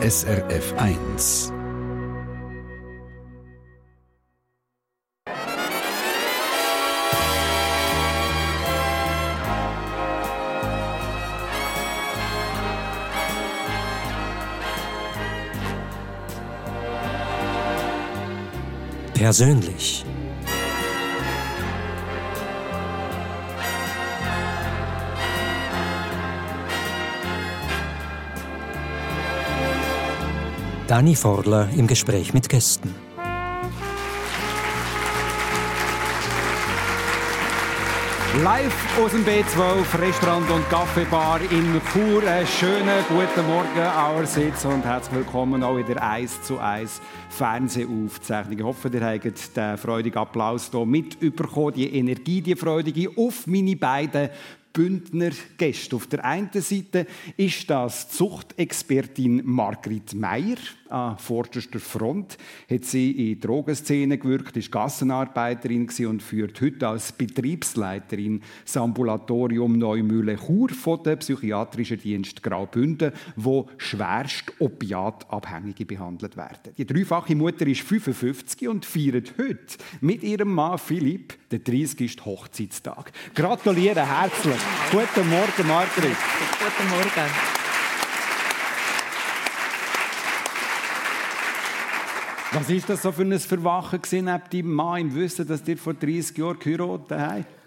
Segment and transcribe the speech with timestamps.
[0.00, 1.52] SRF 1.
[19.14, 20.06] Persönlich.
[30.88, 32.94] Dani Forler im Gespräch mit Gästen.
[38.42, 42.22] Live aus dem B12 Restaurant und Kaffeebar in Chur.
[42.26, 48.58] Einen schönen guten Morgen allerseits und herzlich willkommen auch in der 1 zu 1 Fernsehaufzeichnung.
[48.58, 53.76] Ich hoffe, ihr habt den freudigen Applaus hier mitbekommen, die Energie, die freudige auf meine
[53.76, 54.30] beiden
[54.78, 55.96] Bündner Gäste.
[55.96, 60.54] Auf der einen Seite ist das Zuchtexpertin Margrit Meyer
[60.88, 62.38] an vorderster Front.
[62.70, 69.76] Hat sie in die Drogenszene gewirkt, ist Gassenarbeiterin und führt heute als Betriebsleiterin das Ambulatorium
[69.78, 76.72] Neumühle-Chur von der psychiatrischen Dienst Graubünden, wo schwerst Opiatabhängige behandelt werden.
[76.78, 82.24] Die dreifache Mutter ist 55 und feiert heute mit ihrem Mann Philipp den 30.
[82.24, 83.10] Hochzeitstag.
[83.34, 84.67] Gratuliere herzlich.
[84.90, 86.16] Guten Morgen, Margrit.
[86.58, 87.30] Guten Morgen.
[92.52, 95.94] Was war das so für ein Verwachen neben deinem Mann im Wissen, dass ihr vor
[95.94, 97.57] 30 Jahren geheiratet habt?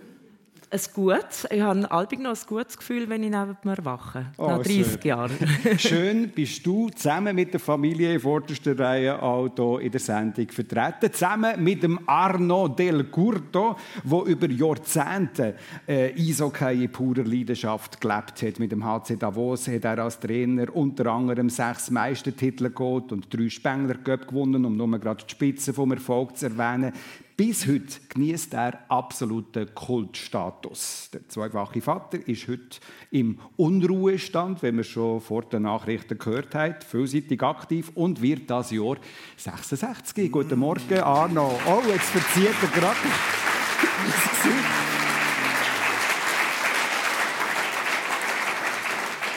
[0.73, 1.45] Ein gutes.
[1.51, 4.27] Ich habe albig noch ein gutes Gefühl, wenn ich neben mir wache.
[4.37, 4.99] Oh, nach 30 schön.
[5.03, 5.37] Jahren.
[5.77, 10.47] schön bist du zusammen mit der Familie in vorderster Reihe auch hier in der Sendung
[10.47, 11.11] vertreten.
[11.11, 15.55] Zusammen mit dem Arno Del Curto, der über Jahrzehnte
[15.85, 18.59] äh, Eishockey in purer Leidenschaft gelebt hat.
[18.59, 23.49] Mit dem HC Davos hat er als Trainer unter anderem sechs Meistertitel geholt und drei
[23.49, 26.93] Spengler gewonnen, um nur gerade die Spitze vom Erfolg zu erwähnen.
[27.43, 31.09] Bis heute genießt er absoluten Kultstatus.
[31.11, 32.77] Der zweifache Vater ist heute
[33.09, 38.69] im Unruhestand, wenn wir schon vor den Nachrichten gehört haben, vielseitig aktiv und wird das
[38.69, 38.97] Jahr
[39.37, 40.31] 66.
[40.31, 41.59] Guten Morgen, Arno.
[41.65, 42.99] Oh, jetzt verzieht er gerade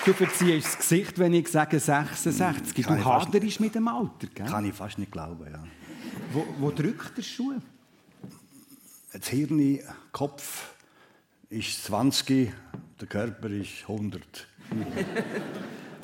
[0.05, 2.85] Du verziehst das Gesicht, wenn ich sage 66.
[2.85, 4.45] Kann du haderst mit dem Alter, gell?
[4.45, 5.65] Kann ich fast nicht glauben, ja.
[6.35, 7.55] Wo, wo drückt der Schuh?
[9.17, 9.79] Das Hirn,
[10.11, 10.75] Kopf
[11.49, 12.53] ist 20,
[13.01, 14.49] der Körper ist 100.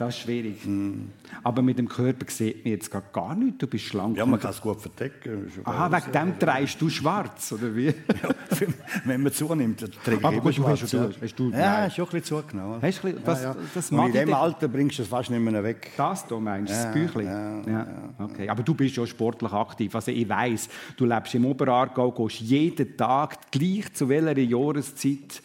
[0.01, 0.65] Das ist schwierig.
[0.65, 1.11] Mm.
[1.43, 3.59] Aber mit dem Körper sieht man jetzt gar nichts.
[3.59, 4.17] Du bist schlank.
[4.17, 5.53] Ja, man kann es gut verdecken.
[5.63, 7.89] Aha, wegen dem trägst du schwarz, oder wie?
[7.89, 8.31] ja,
[9.05, 10.81] wenn man zunimmt, dann Aber gut, schwarz.
[10.81, 12.81] Hast du, hast du, ja, ist schon ein bisschen zugenommen.
[12.81, 13.57] Hast du, das, ja, ja.
[13.75, 15.91] Das Und in diesem Alter bringst du es fast nicht mehr weg.
[15.99, 17.27] Das du meinst, ja, das Büchlein?
[17.67, 17.87] Ja, ja,
[18.21, 18.49] Okay.
[18.49, 19.95] Aber du bist ja sportlich aktiv.
[19.95, 25.43] Also ich weiss, du lebst im Oberaargau, gehst jeden Tag, gleich zu welcher Jahreszeit,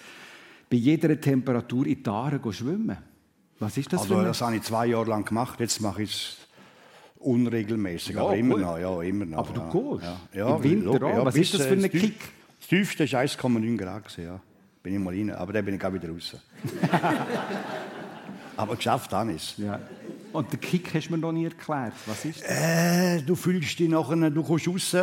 [0.69, 3.14] bei jeder Temperatur in die Aare schwimmen.
[3.59, 5.59] Was ist das also, für Das habe ich zwei Jahre lang gemacht.
[5.59, 6.38] Jetzt mache ich es
[7.19, 9.38] unregelmäßig, ja, aber immer noch, ja, immer noch.
[9.38, 9.99] Aber du ja.
[9.99, 10.33] gehst?
[10.33, 10.55] Ja.
[10.55, 11.25] Im Winter auch?
[11.25, 12.19] Was ist das für ein Kick?
[12.59, 14.17] Das tiefste war 1,9 Grad.
[14.17, 14.39] Ja.
[14.83, 16.35] Bin ich mal rein, aber dann bin ich auch wieder raus.
[18.57, 19.57] aber geschafft habe ich es.
[19.57, 19.79] Ja.
[20.33, 21.94] Und den Kick hast du mir noch nie erklärt.
[22.05, 22.49] Was ist das?
[22.49, 24.95] Äh, du fühlst dich nachher, du kommst raus,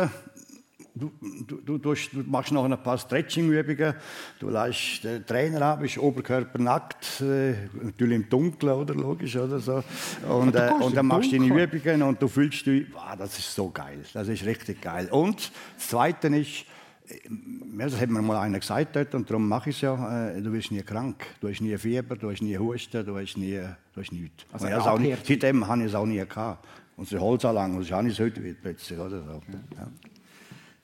[0.95, 1.11] Du,
[1.47, 1.95] du, du, du,
[2.27, 3.95] machst noch ein paar Stretching-Übungen.
[4.39, 9.59] Du lässt den Trainer ab, bist Oberkörper nackt, äh, natürlich im Dunkeln, oder logisch, oder
[9.59, 9.83] so.
[10.29, 13.55] Und, äh, und dann machst du deine Übungen und du fühlst dich, wow, das ist
[13.55, 15.07] so geil, das ist richtig geil.
[15.09, 16.65] Und das Zweite ist,
[17.09, 20.41] ja, das hat mir mal einer gesagt dort, und darum mache ich es ja, äh,
[20.43, 23.59] du wirst nie krank, du hast nie Fieber, du hast nie Husten, du hast, nie,
[23.93, 24.45] du hast nichts.
[24.51, 26.67] Also ja, auch nicht, seitdem habe ich es auch nie gehabt.
[26.95, 28.99] Und es Holz lang, und das habe ich es heute plötzlich.
[28.99, 29.41] Oder so.
[29.75, 30.12] Ja die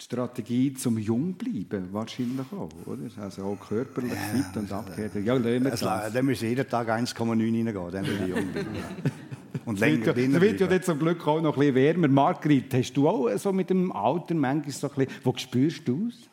[0.01, 3.03] Strategie zum Jungbleiben wahrscheinlich auch, oder?
[3.21, 5.25] Also auch körperlich ja, fit und abgekehrt.
[5.25, 8.69] Ja, also, dann müssen jeden Tag 1,9 reingehen, dann will ich jung bleiben.
[9.65, 12.07] Und länger drinnen Es wird ja jetzt zum Glück auch noch ein bisschen wärmer.
[12.07, 16.07] Margrit, hast du auch so mit dem Alter manchmal so ein bisschen, wo spürst du
[16.07, 16.29] es?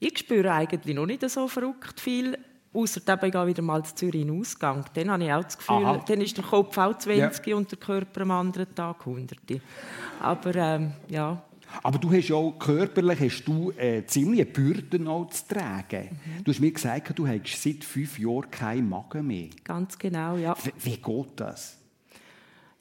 [0.00, 2.36] Ich spüre eigentlich noch nicht so verrückt viel.
[2.72, 4.84] Außer ich gehe wieder mal zu Zürich in Ausgang.
[4.94, 6.04] Dann habe ich auch das Gefühl, Aha.
[6.06, 7.56] dann ist der Kopf auch 20 ja.
[7.56, 9.38] und der Körper am anderen Tag 100.
[10.20, 11.42] Aber ähm, ja,
[11.82, 16.08] aber du hast ja auch körperlich hast du, äh, ziemlich Bürden auch zu tragen.
[16.10, 16.44] Mhm.
[16.44, 19.48] Du hast mir gesagt, du hast seit fünf Jahren keinen Magen mehr.
[19.64, 20.56] Ganz genau, ja.
[20.62, 21.78] Wie, wie geht das?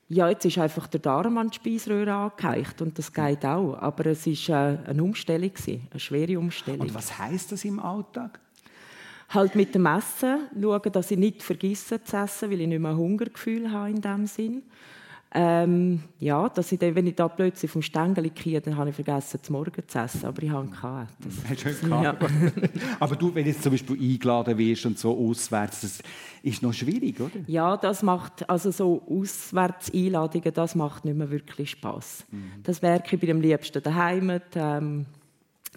[0.10, 3.76] Ja, jetzt ist einfach der Darm an die Speiseröhre angeheicht und das geht auch.
[3.76, 5.52] Aber es war äh, eine Umstellung,
[5.92, 6.82] eine schwere Umstellung.
[6.82, 8.40] Und was heißt das im Alltag?
[9.30, 12.96] Halt mit dem Essen schauen, dass ich nicht vergesse zu essen, weil ich nicht mehr
[12.96, 14.64] Hungergefühl habe in dem Sinn.
[15.40, 18.96] Ähm, ja, dass ich dann, wenn ich da plötzlich vom Stängel gehe, dann habe ich
[18.96, 20.26] vergessen, zum Morgen zu essen.
[20.26, 21.14] Aber ich habe gehabt.
[21.24, 22.18] Das, Hast du ja.
[23.00, 26.00] Aber du, wenn du jetzt zum Beispiel eingeladen wirst und so auswärts, das
[26.42, 27.40] ist noch schwierig, oder?
[27.46, 32.26] Ja, das macht, also so Auswärtseinladungen, das macht nicht mehr wirklich Spaß.
[32.32, 32.64] Mhm.
[32.64, 34.42] Das merke ich bei dem liebsten daheim.
[34.56, 35.06] Ähm,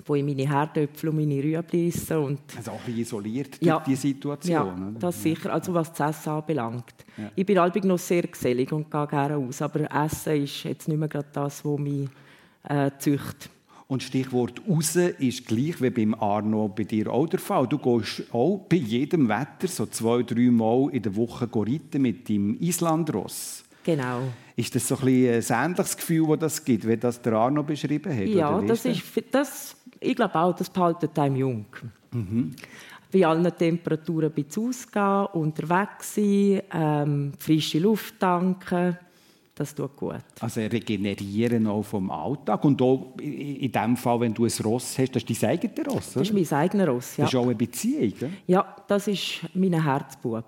[0.05, 2.19] wo ich meine Herdöpfel und meine Rüebli esse.
[2.19, 4.95] Und also auch ein isoliert durch ja, die Situation.
[4.95, 6.95] Ja, das sicher, also was das Essen anbelangt.
[7.17, 7.31] Ja.
[7.35, 10.99] Ich bin allbig noch sehr gesellig und gehe gerne aus, aber Essen ist jetzt nicht
[10.99, 12.09] mehr gerade das, was mich
[12.65, 13.51] äh, züchtet.
[13.91, 17.67] Und Stichwort raus ist gleich wie beim Arno bei dir auch der Fall.
[17.67, 22.29] Du gehst auch bei jedem Wetter so zwei, drei Mal in der Woche reiten mit
[22.29, 23.65] deinem Islandross.
[23.83, 24.21] Genau.
[24.55, 28.17] Ist das so ein, ein ähnliches Gefühl, das das gibt, wie das der Arno beschrieben
[28.17, 28.27] hat?
[28.27, 29.03] Ja, das ist,
[29.33, 31.67] das, ich glaube auch, das behaltet einem jung.
[32.13, 32.55] Mhm.
[33.13, 38.97] Bei allen Temperaturen ein bisschen ausgehen, unterwegs sein, ähm, frische Luft tanken,
[39.55, 40.25] das tut gut.
[40.41, 45.15] Also regenerieren auch vom Alltag und auch in dem Fall, wenn du ein Ross hast,
[45.15, 46.21] das ist dein eigenes Ross, oder?
[46.21, 47.25] Das ist mein eigenes Ross, ja.
[47.25, 48.31] Das ist auch eine Beziehung, oder?
[48.47, 50.45] Ja, das ist mein Herzbub.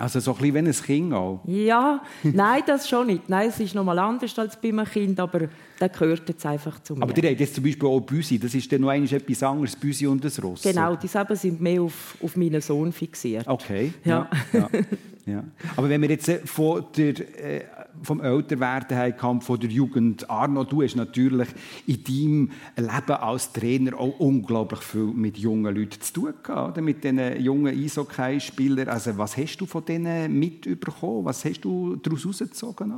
[0.00, 1.40] Also so ein bisschen wie ein Kind auch?
[1.44, 3.28] Ja, nein, das schon nicht.
[3.28, 5.48] Nein, es ist noch mal anders als bei einem Kind, aber
[5.78, 7.02] der gehört jetzt einfach zu mir.
[7.02, 10.06] Aber die haben jetzt zum Beispiel auch Büsi, das ist dann noch etwas anderes, Büsi
[10.06, 10.62] und das Ross.
[10.62, 13.46] Genau, die sind mehr auf, auf meinen Sohn fixiert.
[13.46, 14.26] Okay, ja.
[14.54, 14.80] ja, ja,
[15.30, 15.44] ja.
[15.76, 17.18] Aber wenn wir jetzt äh, von der...
[17.44, 17.64] Äh,
[18.02, 20.28] vom Älterwerden her kam, von der Jugend.
[20.30, 21.48] Arno, du hast natürlich
[21.86, 26.82] in deinem Leben als Trainer auch unglaublich viel mit jungen Leuten zu tun gehabt, oder?
[26.82, 28.88] mit diesen jungen Eishockey-Spielern.
[28.88, 31.24] Also, was hast du von denen mitbekommen?
[31.24, 32.94] Was hast du daraus herausgezogen?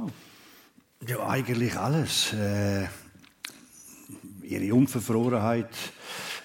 [1.07, 2.33] Ja, eigentlich alles.
[2.33, 2.87] Äh,
[4.43, 5.75] ihre Unverfrorenheit,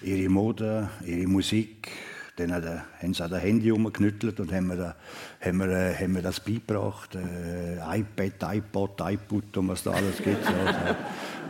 [0.02, 1.90] ihre Mode, ihre Musik,
[2.38, 4.96] dann haben sie an das Handy umgeknüttelt und haben mir,
[5.42, 7.16] haben wir, äh, haben wir das beigebracht.
[7.16, 10.46] Äh, iPad, iPod, iPod und was da alles gibt.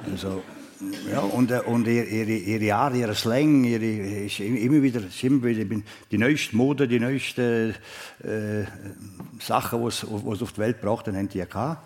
[0.09, 0.41] also,
[1.11, 5.43] ja, und, äh, und ihre, ihre Art, ihr Slang, ihre, ist immer wieder, ist immer
[5.43, 5.65] wieder
[6.09, 7.75] die neueste Mode, die neuesten
[8.23, 8.63] äh,
[9.39, 11.85] Sachen, die sie auf die Welt gebracht haben, haben die gehabt.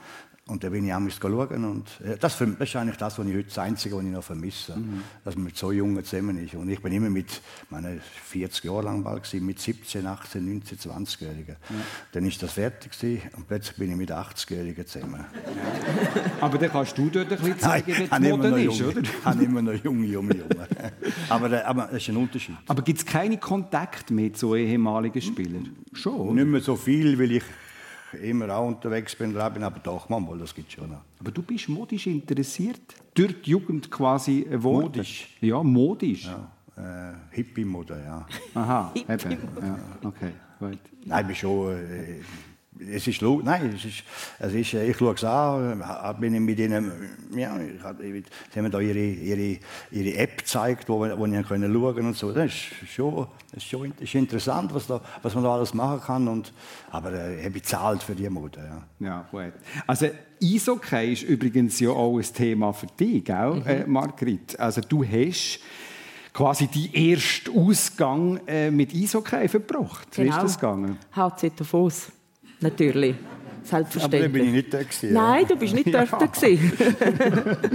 [0.51, 1.63] Und da bin ich auch schauen.
[1.63, 1.85] Und
[2.19, 4.75] das, das ist eigentlich das, was ich heute das Einzige, was ich noch vermisse.
[4.75, 5.01] Mhm.
[5.23, 6.55] Dass man mit so Jungen zusammen ist.
[6.55, 10.77] Und ich bin immer mit, meine 40 Jahre lang bald gewesen, mit 17, 18, 19,
[10.77, 11.55] 20-Jährigen.
[11.69, 11.75] Ja.
[12.11, 15.23] Dann ist das fertig gewesen, und plötzlich bin ich mit 80-Jährigen zusammen.
[15.23, 16.21] Ja.
[16.41, 19.01] Aber dann kannst du dort ein bisschen zeigen, wie die Mode ist, oder?
[19.01, 20.67] Ich habe immer noch junge, junge, junge.
[21.29, 22.55] aber, äh, aber das ist ein Unterschied.
[22.67, 25.77] Aber gibt es keinen Kontakt mit so ehemaligen Spielern?
[25.93, 26.35] Schon.
[26.35, 27.43] Nicht mehr so viel, weil ich
[28.13, 31.01] immer auch unterwegs bin, aber doch, manchmal, das gibt schon noch.
[31.19, 32.81] Aber du bist modisch interessiert?
[33.13, 34.85] Durch die Jugend quasi geworden?
[34.85, 35.37] Modisch?
[35.41, 36.25] Ja, modisch.
[36.25, 38.25] Ja, äh, Hippie-Mode, ja.
[38.53, 39.31] Aha, eben.
[39.61, 40.79] Ja, okay, gut.
[41.05, 41.71] Nein, ich bin schon...
[41.75, 42.21] Äh,
[42.89, 44.03] es ist nein, es ist,
[44.39, 45.83] es ist, ich schaue es an,
[46.19, 46.91] bin ich mit ihnen,
[47.35, 49.59] ja, sie haben da ihre, ihre,
[49.91, 52.31] ihre App gezeigt, wo, wo ich können schauen und so.
[52.31, 56.01] Das ist schon, das ist schon ist interessant, was, da, was man da alles machen
[56.01, 56.27] kann.
[56.27, 56.53] Und,
[56.89, 58.59] aber äh, ich habe bezahlt für die Mode.
[58.99, 59.07] Ja.
[59.07, 59.53] ja, gut.
[59.85, 60.07] Also
[60.41, 63.67] Eishockey ist übrigens ja auch ein Thema für dich, gell, mhm.
[63.67, 64.59] äh, Margrit?
[64.59, 65.59] Also du hast
[66.33, 70.11] quasi die ersten Ausgang äh, mit Eishockey verbracht.
[70.11, 70.25] Genau.
[70.25, 70.43] Wie ist genau.
[70.43, 70.97] das gegangen?
[71.15, 72.11] HC Davos
[72.61, 73.15] natürlich.
[73.63, 74.23] Selbstverständlich.
[74.23, 76.05] Aber dann bin ich nicht da gewesen, Nein, du bist nicht ja.
[76.05, 76.71] dort gewesen.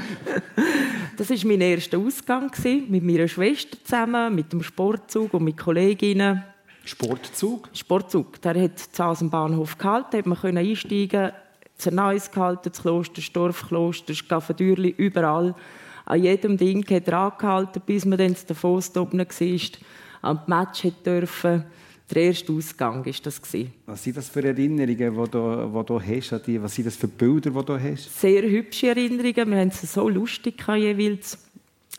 [1.16, 2.50] das war mein erster Ausgang
[2.88, 6.42] mit meiner Schwester zusammen, mit dem Sportzug und mit Kolleginnen.
[6.84, 7.68] Sportzug?
[7.72, 8.40] Sportzug.
[8.42, 11.32] Der hat zu am Bahnhof gehalten, hat man können einsteigen,
[11.76, 15.54] Zerneues gehalten, das Kloster, das Dorfkloster, das Gaffendürli, überall.
[16.04, 19.60] An jedem Ding hat er angehalten, bis man dann zu Davos oben war,
[20.22, 21.66] am Match durfte
[22.08, 23.40] der erste Ausgang war das.
[23.86, 26.32] Was sind das für Erinnerungen, die du, die du hast?
[26.62, 28.20] Was sind das für Bilder, die du hast?
[28.20, 29.50] Sehr hübsche Erinnerungen.
[29.50, 31.38] Wir haben es so lustig jeweils.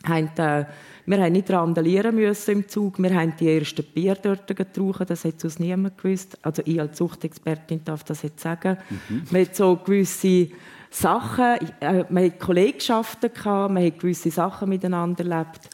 [0.08, 0.64] Äh,
[1.06, 3.02] wir haben nicht randalieren müssen im Zug.
[3.02, 5.06] Wir haben die ersten Bier dort getrunken.
[5.06, 6.38] Das hat uns niemand gewusst.
[6.42, 8.78] Also ich als Zuchtexpertin darf das jetzt sagen.
[8.88, 9.22] Mhm.
[9.30, 10.48] Man hat so gewisse
[10.90, 15.68] Sachen, äh, man hat Kollegschaften gehabt, man hat gewisse Sachen miteinander erlebt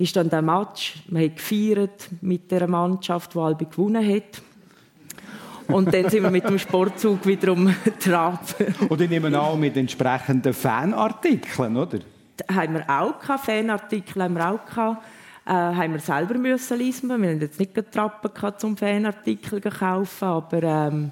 [0.00, 0.94] ist dann der Match.
[1.08, 4.42] Wir haben gefeiert mit der Mannschaft, die Albi gewonnen hat.
[5.66, 8.40] Und dann sind wir mit dem Sportzug wiederum Trab.
[8.88, 11.98] Und ich nehme an, mit entsprechenden Fanartikeln, oder?
[12.38, 15.04] Da haben wir auch gehabt, Fanartikel haben wir auch gehabt.
[15.44, 17.08] Äh, haben wir selber müssen lesen.
[17.08, 21.10] Wir haben jetzt nicht Trappen gehabt, um Fanartikel zu kaufen, aber ähm,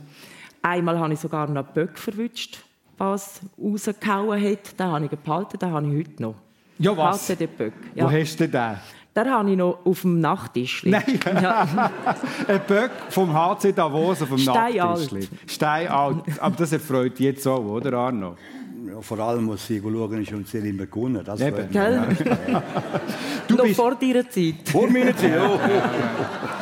[0.62, 2.58] einmal habe ich sogar noch Böck verwünscht,
[2.96, 4.80] was rausgehauen hat.
[4.80, 6.34] Den habe ich behalten, den habe ich heute noch.
[6.78, 7.26] Ja, was?
[7.26, 7.72] Böck.
[7.94, 8.04] Ja.
[8.04, 8.76] Wo hast du den?
[9.16, 10.84] Den habe ich noch auf dem Nachttisch.
[10.84, 11.02] Nein.
[11.42, 11.66] Ja.
[12.48, 15.28] ein Böck vom HC Davos auf dem Nachttisch.
[15.46, 16.22] Steinalt.
[16.40, 18.36] Aber das erfreut jetzt auch, oder Arno?
[19.00, 21.22] Vor allem muss ich schauen, ist uns immer gewonnen.
[21.24, 21.68] Das Eben.
[21.72, 22.06] Ja.
[23.48, 24.54] du noch bist vor deiner Zeit.
[24.64, 25.58] Vor meiner Zeit, ja.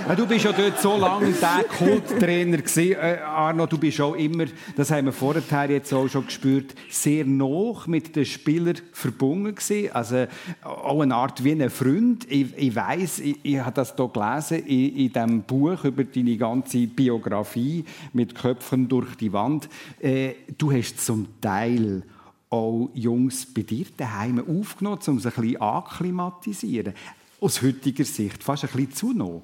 [0.09, 0.15] ja.
[0.15, 3.67] Du bist ja dort so lange der Kulttrainer gewesen, äh, Arno.
[3.67, 4.45] Du bist auch immer,
[4.77, 9.93] das haben wir vorher jetzt auch schon gespürt, sehr noch mit den Spielern verbunden gewesen.
[9.93, 10.27] Also
[10.63, 12.27] auch eine Art wie ein Freund.
[12.31, 16.37] Ich, ich weiß, ich, ich habe das hier gelesen in, in diesem Buch über deine
[16.37, 19.69] ganze Biografie mit Köpfen durch die Wand.
[20.01, 22.03] Äh, du hast zum Teil
[22.51, 26.95] auch Jungs bei dir daheim aufgenommen, um sie ein bisschen akklimatisieren.
[27.41, 29.43] Aus heutiger Sicht fast ein bisschen zu noch.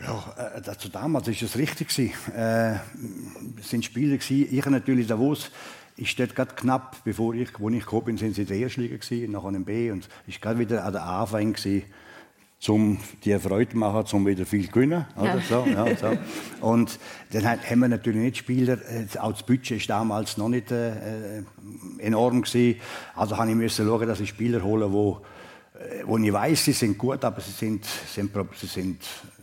[0.00, 1.98] Ja, äh, dazu damals war es richtig.
[2.34, 4.54] Äh, es sind Spiele gewesen.
[4.54, 5.50] Ich natürlich Davos
[5.96, 8.82] ist dort gerade knapp, bevor ich, wo ich gekommen bin, sind sie in der ersten
[8.82, 11.84] Liga gewesen, nachher im B und ist gerade wieder an der Anfang gewesen
[12.68, 15.04] um die Freude machen, um wieder viel zu gewinnen.
[15.16, 15.36] Oder?
[15.36, 15.40] Ja.
[15.40, 16.18] So, ja, so.
[16.60, 16.98] Und
[17.32, 21.42] dann haben wir natürlich nicht Spieler, äh, auch das Budget war damals noch nicht äh,
[21.98, 22.42] enorm.
[22.42, 22.80] Gewesen.
[23.14, 25.20] Also habe ich schauen, dass ich Spieler hole, wo,
[25.74, 29.02] äh, wo ich weiß, sie sind gut, aber sie sind, sind, sie sind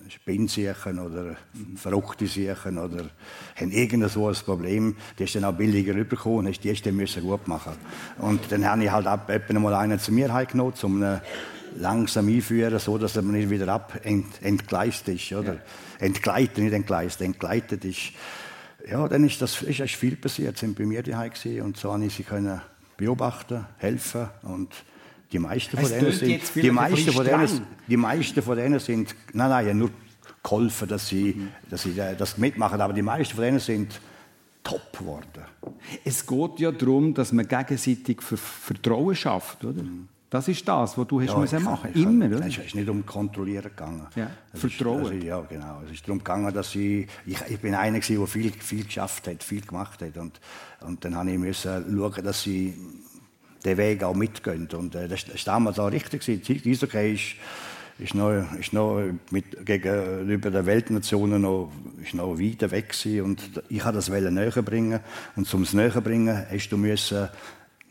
[0.09, 1.35] Spinnsiechen oder
[1.75, 3.05] verrückte Siechen oder
[3.55, 4.95] haben irgend so ein Problem.
[5.17, 7.73] Die ist dann auch billiger rübergekommen und die ist dann müssen gut machen.
[8.19, 11.21] Und dann habe ich halt ab, etwa mal einen zu mir genommen, um eine
[11.77, 15.53] langsam einführen, so dass er nicht wieder ab ent, entgleist ist, oder?
[15.53, 15.59] Ja.
[15.99, 18.11] Entgleitet, nicht entgleist, entgleitet ist.
[18.89, 20.57] Ja, dann ist das ist, ist viel passiert.
[20.57, 22.61] Sind bei mir daheim und so habe ich sie können
[22.97, 24.73] beobachten, helfen und
[25.31, 29.49] die meisten von denen sind, die meisten von denen, die meisten von denen sind, nein,
[29.49, 29.89] nein, nur
[30.43, 31.49] geholfen, dass sie, mhm.
[31.69, 33.99] dass sie das mitmachen, aber die meisten von denen sind
[34.63, 35.43] top geworden.
[36.05, 39.83] Es geht ja darum, dass man gegenseitig Vertrauen schafft, oder?
[39.83, 40.07] Mhm.
[40.33, 42.47] Das ist das, was du hast ja, müssen machen ich, Immer, oder?
[42.47, 44.07] Es ist nicht um Kontrollieren gegangen.
[44.15, 45.03] Ja, Vertrauen.
[45.03, 45.81] Ist, also, ja, genau.
[45.85, 49.43] Es ist darum gegangen, dass ich, ich, ich bin einer der viel, viel geschafft hat,
[49.43, 50.17] viel gemacht hat.
[50.17, 50.41] Und,
[50.81, 52.73] und dann habe ich müssen schauen, dass sie
[53.63, 54.67] den Weg auch mitgehen.
[54.73, 56.25] Und äh, das, war damals auch richtig.
[56.25, 57.35] Die Eishockey ist,
[57.99, 61.71] ist noch, ist noch mit, gegenüber den Weltnationen noch,
[62.01, 63.21] ist noch weiter weg gewesen.
[63.21, 64.99] Und ich wollte das näher bringen.
[65.35, 67.29] Und zum es näher bringen, hast du müssen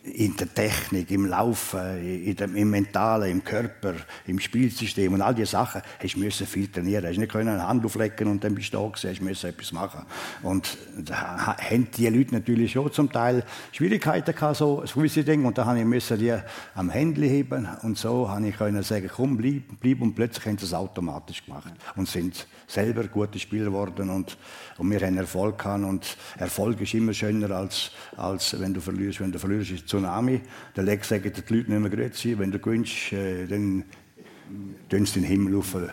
[0.05, 3.95] in der Technik, im Laufen, dem, im Mentalen, im Körper,
[4.27, 7.07] im Spielsystem und all diese Sachen, hast du viel trainieren.
[7.07, 10.05] Hast nicht eine Hand auflegen und dann bist du da gewesen, hast etwas machen.
[10.43, 15.47] Und da haben die Leute natürlich schon zum Teil Schwierigkeiten gehabt, so gewisse Dinge.
[15.47, 16.37] Und da habe ich die
[16.75, 20.01] am Händchen heben und so habe ich können sagen, komm, bleib, bleib.
[20.01, 24.37] Und plötzlich haben sie es automatisch gemacht und sind selber gute Spieler geworden und,
[24.79, 25.85] und wir haben Erfolg gehabt.
[25.85, 29.21] Und Erfolg ist immer schöner als, als wenn du verlierst.
[29.21, 30.41] Wenn du verlierst, Tsunami.
[30.75, 32.39] Der Lex sagt die Leute nicht mehr grüezi.
[32.39, 33.85] Wenn du gewinnst, äh, dann
[34.89, 35.91] tun sie den Himmel aufjubeln.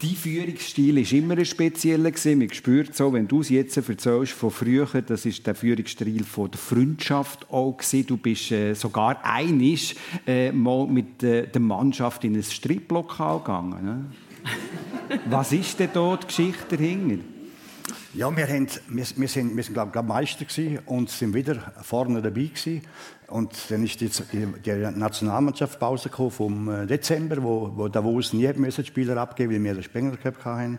[0.00, 2.10] Dein Führungsstil war immer ein spezieller.
[2.36, 6.50] Man spürt so, wenn du es jetzt erzählst von früher, das ist der Führungsstil von
[6.50, 7.78] der Freundschaft auch.
[8.06, 13.84] Du bist äh, sogar einig äh, mal mit äh, der Mannschaft in ein Striplokal gegangen.
[13.84, 14.04] Ne?
[15.28, 17.35] Was ist denn dort die Geschichte dahinter?
[18.16, 20.46] Ja, wir, haben, wir, wir sind, wir sind glaube ich, Meister
[20.86, 22.80] und sind wieder vorne dabei gewesen.
[23.26, 24.08] Und dann ist die,
[24.64, 29.74] die Nationalmannschaft Pause vom äh, Dezember, wo, wo Davos nie müssen Spieler abgeben, weil wir
[29.74, 30.78] den Spengler Cup hatten.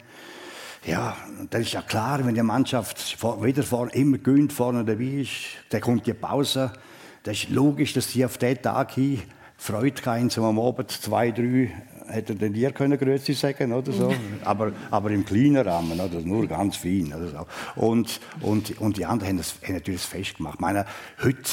[0.83, 1.15] Ja,
[1.51, 5.31] dann ist ja klar, wenn die Mannschaft wieder vorne, immer gönnt vorne dabei ist,
[5.69, 6.73] dann kommt die Pause.
[7.21, 9.21] Das ist logisch, dass sie auf diesen Tag hin
[9.57, 11.71] Freude haben, um am Abend zwei, drei
[12.07, 16.47] hätte er dir können Grüezi sagen oder so, aber, aber im kleinen Rahmen, oder nur
[16.47, 17.81] ganz fein oder so.
[17.81, 20.35] Und, und, und die anderen haben, das, haben natürlich das Fest.
[20.39, 20.85] Ich meine,
[21.23, 21.49] heute,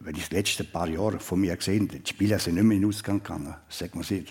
[0.00, 2.82] wenn ich die letzten paar Jahre von mir gesehen die Spieler sind nicht mehr in
[2.82, 4.24] den Ausgang gegangen, sagt man sich,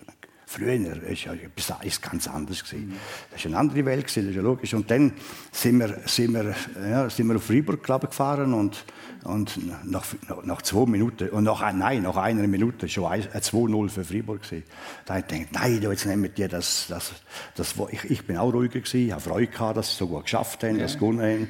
[0.49, 2.63] Früher war ja etwas ganz anders.
[2.63, 2.93] Gewesen.
[3.31, 4.73] Das war eine andere Welt, das ist ja logisch.
[4.73, 5.11] Und dann
[5.51, 6.55] sind wir, sind wir,
[6.89, 8.85] ja, sind wir auf Freiburg gefahren und,
[9.25, 10.05] und nach,
[10.45, 14.41] nach zwei Minuten, und nach, nein, nach einer Minute schon 2-0 für Freiburg.
[14.43, 14.63] Gewesen.
[15.05, 17.11] Da habe ich gedacht, nein, jetzt nehmen wir das, das,
[17.55, 20.23] das, ich, ich bin auch ruhiger gewesen, ich habe Freude gehabt, dass sie so gut
[20.23, 20.83] geschafft haben, ja.
[20.83, 21.47] das gewonnen haben.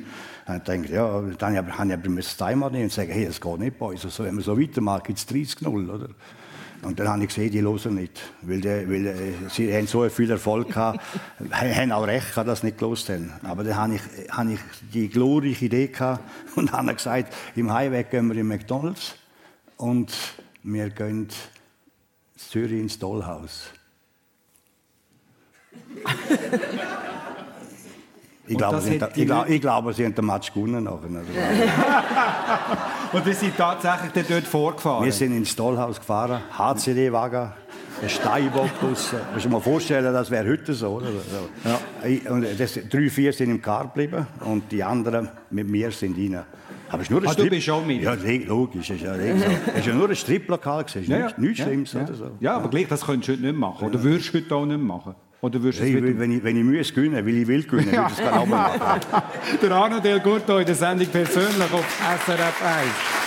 [0.48, 3.60] Dann denke ja, dann habe ich aber das Timer nehmen und sagen, hey, das geht
[3.60, 4.04] nicht bei uns.
[4.04, 6.10] Also, wenn wir so weitermachen, gibt es 30-0, oder?
[6.84, 8.22] Und dann habe ich gesehen, die hören nicht.
[8.42, 11.00] Weil, die, weil äh, sie haben so viel Erfolg gehabt,
[11.52, 13.32] haben auch recht gehabt, dass sie nicht gelost haben.
[13.44, 14.60] Aber dann habe ich, habe ich
[14.94, 16.24] die glorreiche Idee gehabt
[16.56, 19.16] und habe gesagt, im Highway gehen wir in McDonalds
[19.78, 20.14] und
[20.64, 21.28] wir gehen
[22.36, 23.72] Zürich ins Dollhaus.
[28.48, 30.84] Ich glaube, sie, ich, glaub, ich glaube, sie haben den Match gewonnen.
[30.84, 31.02] Nachher.
[33.14, 35.04] und wir sind tatsächlich dort vorgefahren?
[35.04, 37.52] Wir sind ins Tollhaus gefahren, HCD-Wagen.
[38.02, 39.20] ein Steinbock draussen.
[39.34, 40.90] Du dir mal vorstellen, das wäre heute so.
[40.90, 41.08] Oder?
[41.66, 42.32] Ja.
[42.32, 46.44] Und das, drei, vier sind im Car geblieben und die anderen mit mir sind rein.
[46.90, 47.50] Aber es ist nur ein ah, Strip.
[47.50, 48.02] du bist auch mit?
[48.02, 48.90] Ja, logisch.
[48.92, 50.86] Es ist ja, ja nur ein Striplokal.
[50.86, 51.94] Ist ja, nichts, nichts Schlimmes.
[51.94, 52.04] Ja.
[52.04, 52.32] Oder so.
[52.40, 53.88] ja, aber gleich, das könntest du heute nicht machen.
[53.88, 55.16] Oder würdest du heute auch nicht machen?
[55.42, 58.20] Oder würdest hey, wenn, ich, wenn ich Mühe gewinnen will, ich will gewinnen, würde ich
[58.20, 58.82] es auch machen.
[59.62, 61.86] der Arno Del Gurto in der Sendung persönlich auf
[62.26, 63.27] SRF 1.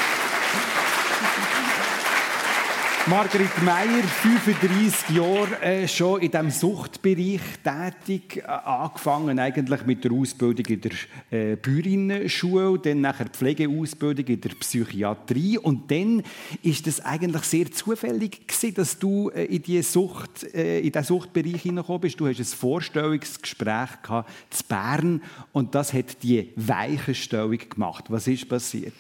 [3.10, 10.12] Margrit Meier, 35 Jahre äh, schon in diesem Suchtbereich tätig, äh, angefangen eigentlich mit der
[10.12, 10.92] Ausbildung in der
[11.32, 16.22] äh, Bäuerinnenschule, dann nachher Pflegeausbildung in der Psychiatrie und dann
[16.62, 21.02] ist es eigentlich sehr zufällig gewesen, dass du äh, in die Sucht, äh, in den
[21.02, 22.20] Suchtbereich hineingekommen bist.
[22.20, 28.04] Du hast ein Vorstellungsgespräch gehabt zu Bern und das hat die Weichenstellung gemacht.
[28.06, 28.92] Was ist passiert?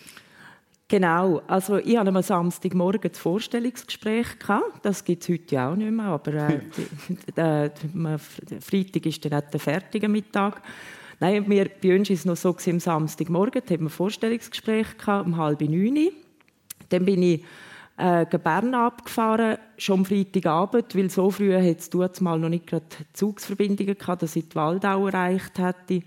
[0.90, 4.26] Genau, also ich hatte am Samstagmorgen das Vorstellungsgespräch.
[4.82, 6.60] Das gibt es heute ja auch nicht mehr, aber äh,
[7.36, 7.70] der,
[8.60, 10.60] Freitag ist dann der fertige Mittag.
[11.20, 15.26] Nein, wir, bei uns war es noch so, am Samstagmorgen hatten wir ein Vorstellungsgespräch gehabt,
[15.26, 16.08] um halb neun.
[16.88, 17.44] Dann bin ich
[17.96, 22.86] äh, Bern abgefahren, schon am Freitagabend, weil so früh hatte es mal noch nicht gerade
[23.12, 26.02] Zugsverbindungen gehabt, dass ich die Waldau erreicht hätte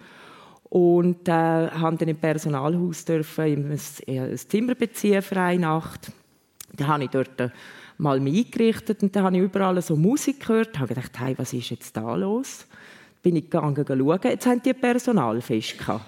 [0.73, 6.11] und äh, haben dann im Personalhaus dürfen ein, ein Zimmer beziehen für eine Nacht.
[6.75, 7.49] Da habe ich dort äh,
[7.99, 10.71] mal mich eingerichtet und dann habe ich überall so Musik gehört.
[10.73, 12.65] Ich habe gedacht, hey, was ist jetzt da los?
[13.21, 14.19] Bin ich gegangen schauen.
[14.23, 16.05] Jetzt haben die Personalfest gehabt.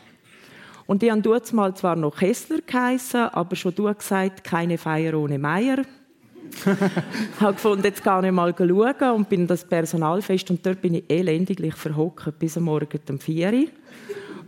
[0.88, 5.14] Und die haben dort mal zwar noch Kessler geheissen, aber schon du gesagt, keine Feier
[5.14, 5.78] ohne Meier.
[6.66, 10.96] ich habe gefunden, jetzt gehe ich mal schauen und bin das Personalfest und dort bin
[10.96, 13.68] ich elendiglich verhockt bis am Morgen um 4 Uhr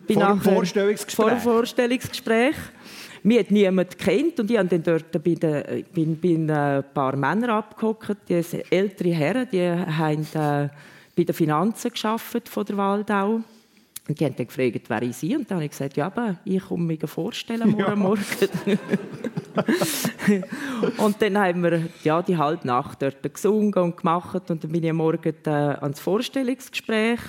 [0.07, 1.25] bin vor dem Vorstellungsgespräch?
[1.25, 2.55] Vor dem Vorstellungsgespräch.
[3.23, 7.15] Mich hat niemand kennt und ich habe dann dort bei, den, bin, bin ein paar
[7.15, 10.69] Männer abgehockt, die ältere Herren, die haben äh,
[11.15, 13.41] bei den Finanzen geschafft von der Waldau.
[14.07, 15.35] Und die haben dann gefragt, wer ich sei.
[15.35, 17.95] Und dann habe ich gesagt, ja, aber ich komme mich vorstellen morgen ja.
[17.95, 18.23] Morgen.
[20.97, 24.49] und dann haben wir ja, die halbe Nacht dort gesungen und gemacht.
[24.49, 27.19] Und dann bin ich am Morgen äh, ans Vorstellungsgespräch.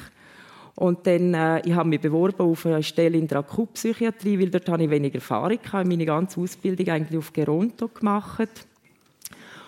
[0.79, 4.69] Und dann, äh, ich habe mich beworben auf eine Stelle in der Akutpsychiatrie, weil dort
[4.69, 5.89] habe ich weniger Erfahrung hatte.
[5.89, 8.49] meine ganze Ausbildung eigentlich auf Geronto gemacht.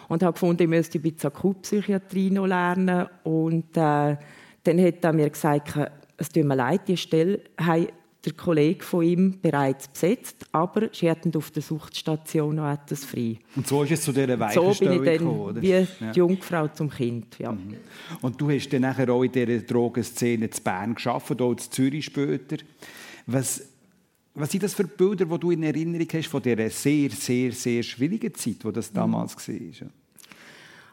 [0.07, 3.09] Und habe gefunden, ich müsste ein bisschen Akutpsychiatrie noch lernen.
[3.25, 4.17] Und äh,
[4.63, 5.75] dann hat er mir gesagt,
[6.17, 7.41] es tut mir leid, die Stelle
[8.25, 13.39] der Kollege von ihm bereits besetzt, aber sie hatten auf der Suchtstation noch etwas frei.
[13.57, 15.63] Und so ist es zu dieser Weichenstellung So bin ich dann gekommen, oder?
[15.63, 15.87] wie ja.
[16.13, 17.53] die Jungfrau zum Kind, ja.
[17.53, 17.77] Mhm.
[18.21, 22.05] Und du hast dann nachher auch in dieser Drogenszene zu Bern gearbeitet, auch in Zürich
[22.05, 22.59] später.
[23.27, 23.63] Was,
[24.35, 27.83] was sind das für Bilder, die du in Erinnerung hast von dieser sehr, sehr, sehr
[27.83, 29.73] schwierigen Zeit, die das damals mhm.
[29.81, 29.89] war?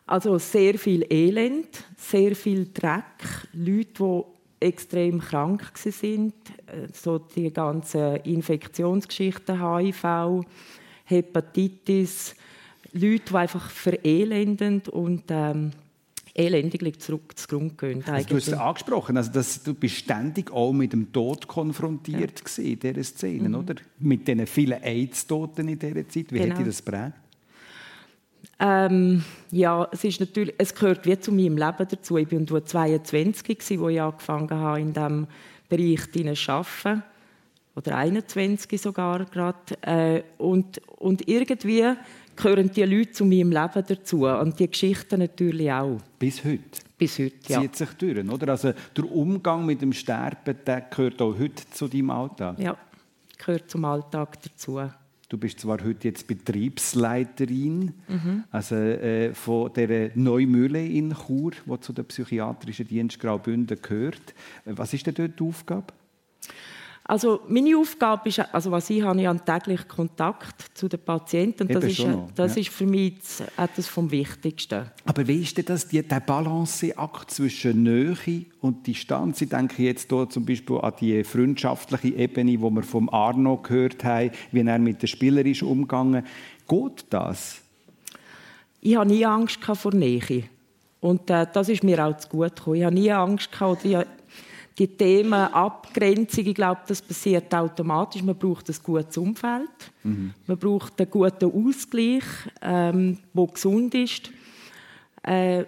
[0.06, 3.04] Also sehr viel Elend, sehr viel Dreck,
[3.52, 6.34] Leute, die extrem krank sind,
[6.66, 10.44] äh, so die ganzen Infektionsgeschichten, HIV,
[11.06, 12.36] Hepatitis,
[12.94, 15.72] Leute, die einfach verelendend und ähm,
[16.34, 18.04] elendiglich zurück zu Grund gehen.
[18.06, 22.42] Also du hast es angesprochen, also dass du bist ständig auch mit dem Tod konfrontiert
[22.58, 22.64] ja.
[22.64, 23.56] in dieser Szene, mhm.
[23.56, 23.76] oder?
[24.00, 26.32] Mit diesen vielen AIDS-Toten in dieser Zeit.
[26.32, 26.52] Wie genau.
[26.52, 27.14] hat dich das prägt?
[28.60, 32.18] Ähm, ja, es ist natürlich, es gehört wie zu meinem Leben dazu.
[32.18, 35.28] Ich war 22, als ich angefangen habe, in diesem
[35.70, 37.04] Bereich zu arbeiten.
[37.76, 39.58] Oder 21 sogar gerade.
[39.82, 41.84] Äh, und, und irgendwie
[42.36, 44.26] gehören die Leute zu meinem Leben dazu.
[44.26, 46.00] Und die Geschichten natürlich auch.
[46.18, 46.82] Bis heute?
[46.98, 47.62] Bis heute, ja.
[47.62, 48.50] Zieht sich durch, oder?
[48.50, 52.58] Also der Umgang mit dem Sterben, der gehört auch heute zu deinem Alltag?
[52.58, 52.76] Ja,
[53.38, 54.82] gehört zum Alltag dazu.
[55.30, 58.44] Du bist zwar heute jetzt Betriebsleiterin mhm.
[58.50, 64.34] also, äh, von der Neumühle in Chur, die zu der psychiatrischen Dienst Graubünden gehört.
[64.64, 65.94] Was ist denn dort die Aufgabe?
[67.10, 71.64] Also meine Aufgabe ist, also was ich habe, ich habe täglich Kontakt zu den Patienten
[71.64, 72.62] und das, ist, das ja.
[72.62, 73.14] ist für mich
[73.56, 74.92] etwas vom Wichtigsten.
[75.06, 79.40] Aber wie ist denn das, die, der Balanceakt zwischen Nähe und Distanz?
[79.40, 84.04] Ich denke jetzt hier zum Beispiel an die freundschaftliche Ebene, wo wir vom Arno gehört
[84.04, 86.26] haben, wie er mit den Spielern ist umgegangen.
[86.68, 87.62] Geht das?
[88.82, 90.44] Ich habe nie Angst vor Nähe.
[91.00, 92.76] Und äh, das ist mir auch zu gut gekommen.
[92.76, 93.86] Ich habe nie Angst gehabt,
[94.78, 98.22] die Themen Abgrenzung, ich glaube, das passiert automatisch.
[98.22, 99.70] Man braucht ein gutes Umfeld,
[100.04, 100.34] mhm.
[100.46, 102.24] man braucht einen guten Ausgleich,
[102.62, 104.30] ähm, der gesund ist.
[105.24, 105.66] Äh,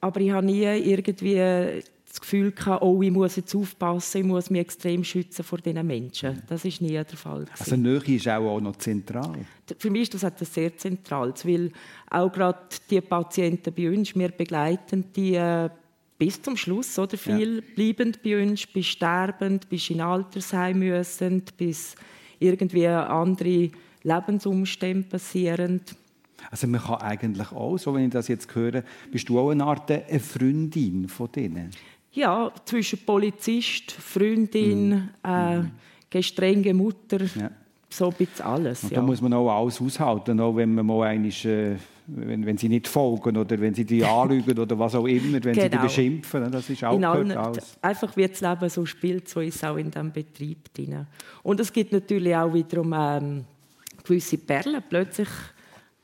[0.00, 4.50] aber ich habe nie irgendwie das Gefühl gehabt, oh, ich muss jetzt aufpassen, ich muss
[4.50, 6.42] mich extrem schützen vor diesen Menschen.
[6.46, 7.44] Das ist nie der Fall.
[7.44, 7.54] Gewesen.
[7.58, 9.46] Also Nähe ist auch noch zentral.
[9.78, 11.72] Für mich ist das etwas sehr Zentrales, weil
[12.10, 12.58] auch gerade
[12.90, 15.70] die Patienten bei uns, wir begleiten die äh,
[16.22, 17.18] bis zum Schluss, oder?
[17.18, 17.62] Viel ja.
[17.74, 21.96] bleiben bei uns, bis sterbend, bis in Altersheim müssen, bis
[22.38, 23.70] irgendwie andere
[24.04, 25.80] Lebensumstände passieren.
[26.48, 29.64] Also man kann eigentlich auch, so wenn ich das jetzt höre, bist du auch eine
[29.64, 31.70] Art eine Freundin von denen?
[32.12, 35.28] Ja, zwischen Polizist, Freundin, mm.
[35.28, 35.62] äh,
[36.08, 37.50] gestrenge Mutter, ja.
[37.92, 38.84] So ein bisschen alles.
[38.84, 41.76] Und da muss man auch alles aushalten, auch wenn man mal einmal, äh,
[42.06, 45.40] wenn, wenn sie nicht folgen oder wenn sie die anlügen oder was auch immer, wenn
[45.40, 45.54] genau.
[45.54, 45.82] sie die genau.
[45.82, 47.76] beschimpfen, das ist auch in allen, alles.
[47.80, 51.06] Einfach wie das Leben so spielt, so ist es auch in diesem Betrieb drin.
[51.42, 53.44] Und es gibt natürlich auch wiederum ähm,
[54.04, 54.82] gewisse Perlen.
[54.88, 55.28] Plötzlich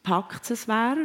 [0.03, 0.97] packt es wer,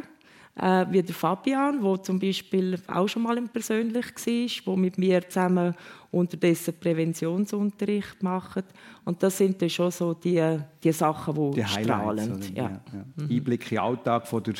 [0.55, 5.27] äh, wie der Fabian, der zum Beispiel auch schon mal persönlich war, der mit mir
[5.27, 5.73] zusammen
[6.11, 8.65] unterdessen Präventionsunterricht macht.
[9.03, 12.39] Und das sind dann schon so die, die Sachen, die, die strahlen.
[12.53, 12.63] Ja.
[12.63, 13.05] Ja, ja.
[13.15, 13.31] Mhm.
[13.31, 14.53] Einblick in den Alltag von der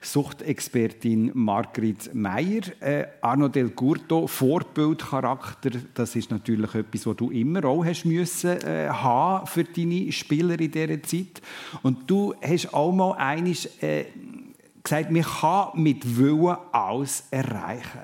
[0.00, 2.62] Suchtexpertin Margrit Meyer.
[2.80, 8.60] Äh, Arno Del Curto, Vorbildcharakter, das ist natürlich etwas, was du immer auch hast müssen,
[8.62, 11.42] äh, haben für deine Spieler in dieser Zeit.
[11.82, 14.04] Und du hast auch mal einiges, äh,
[14.82, 18.00] gesagt, man kann mit Willen alles erreichen.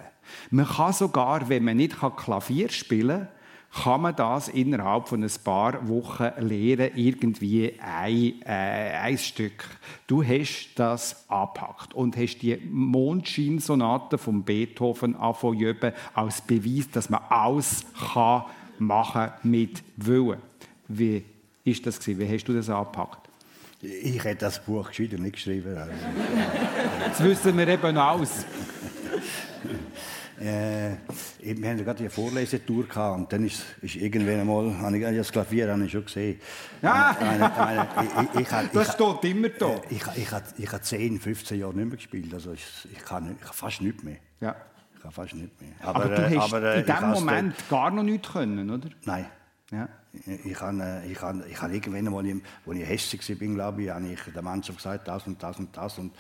[0.51, 3.29] Man kann sogar, wenn man nicht Klavier spielen kann,
[3.71, 9.65] kann man das innerhalb von ein paar Wochen lernen, irgendwie ein, äh, ein Stück.
[10.07, 17.21] Du hast das angepackt und hast die Mondscheinsonate von Beethoven angefangen als Beweis, dass man
[17.29, 18.45] alles kann
[18.79, 20.39] machen mit Willen.
[20.89, 21.25] Wie
[21.65, 22.21] ist das gewesen?
[22.21, 23.28] Wie hast du das angepackt?
[23.81, 25.77] Ich hätte das Buch gescheiter nicht geschrieben.
[25.77, 25.93] Also.
[27.09, 28.45] Das wissen wir eben aus.
[30.41, 30.97] Äh,
[31.41, 35.33] wir haben gerade eine Vorlesetour gehabt und dann ist, ist irgendwann einmal, habe ich das
[35.33, 36.41] Klavier habe ich schon gesehen.
[36.81, 37.17] Ja.
[37.19, 39.67] Eine, eine, ich, ich, ich, das steht immer da.
[39.67, 43.33] Äh, ich, ich, ich, habe 10, 15 Jahre nicht mehr gespielt, also ich, ich, kann,
[43.33, 44.19] ich kann fast nichts mehr.
[44.41, 44.55] Ja.
[44.95, 45.73] Ich kann fast nichts mehr.
[45.81, 48.89] Aber, aber du äh, hast aber, in dem Moment gar noch nichts können, oder?
[49.05, 49.27] Nein.
[49.71, 49.89] Ja.
[50.45, 53.91] Ich, habe ich habe, ich habe irgendwann, als ich, als ich hässlich war, glaube ich,
[53.91, 56.13] habe ich der Mannschaft gesagt, das und das und das und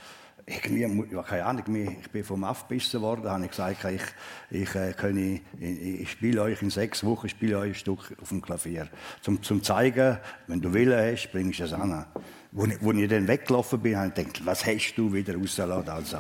[0.48, 1.64] irgendwie, ja, keine Ahnung,
[2.00, 4.02] ich bin vom abgebissen worden, habe ich gesagt, ich,
[4.50, 8.28] ich, äh, kann, ich, ich spiele euch in sechs Wochen spiele euch ein Stück auf
[8.28, 8.88] dem Klavier.
[9.20, 12.06] Zum, zum zeigen, wenn du Willen hast, bringst du es an.
[12.50, 15.90] Wo ich, ich dann weggelaufen bin, habe ich gedacht, was hast du wieder rausgelassen?
[15.90, 16.18] Also.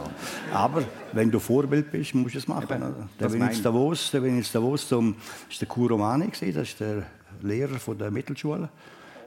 [0.52, 2.70] Aber wenn du Vorbild bist, musst du es machen.
[2.70, 6.30] Eben, da bin ich in Davos, da bin ich Davos zum, das war der Kuromani,
[6.30, 7.06] das ist der
[7.42, 8.68] Lehrer von der Mittelschule.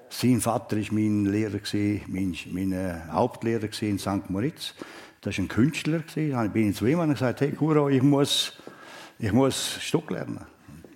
[0.09, 1.59] Sein Vater war mein Lehrer,
[2.07, 4.29] mein, mein äh, Hauptlehrer in St.
[4.29, 4.73] Moritz.
[5.21, 6.03] Das war ein Künstler.
[6.15, 8.53] Dann bin ich zu ihm und gesagt, hey Kuro, ich muss,
[9.19, 10.41] ich muss Stück lernen.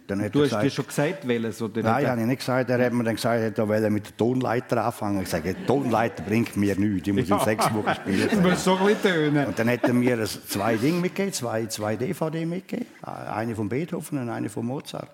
[0.08, 1.62] Dann hat du hast gesagt, dir schon gesagt, welches?
[1.62, 2.70] Oder Nein, habe ich nicht gesagt.
[2.70, 5.24] Er hat mir dann gesagt, er wollte mit der Tonleiter anfangen.
[5.24, 7.08] Ich sage, der Tonleiter bringt mir nichts.
[7.08, 7.38] Ich muss ja.
[7.38, 8.30] in sechs Wochen spielen.
[8.36, 9.48] Das muss so ein tönen.
[9.48, 12.88] Und dann hat er mir zwei Dinge mitgegeben, zwei, zwei DVD mitgegeben.
[13.02, 15.12] Eine von Beethoven und eine von Mozart.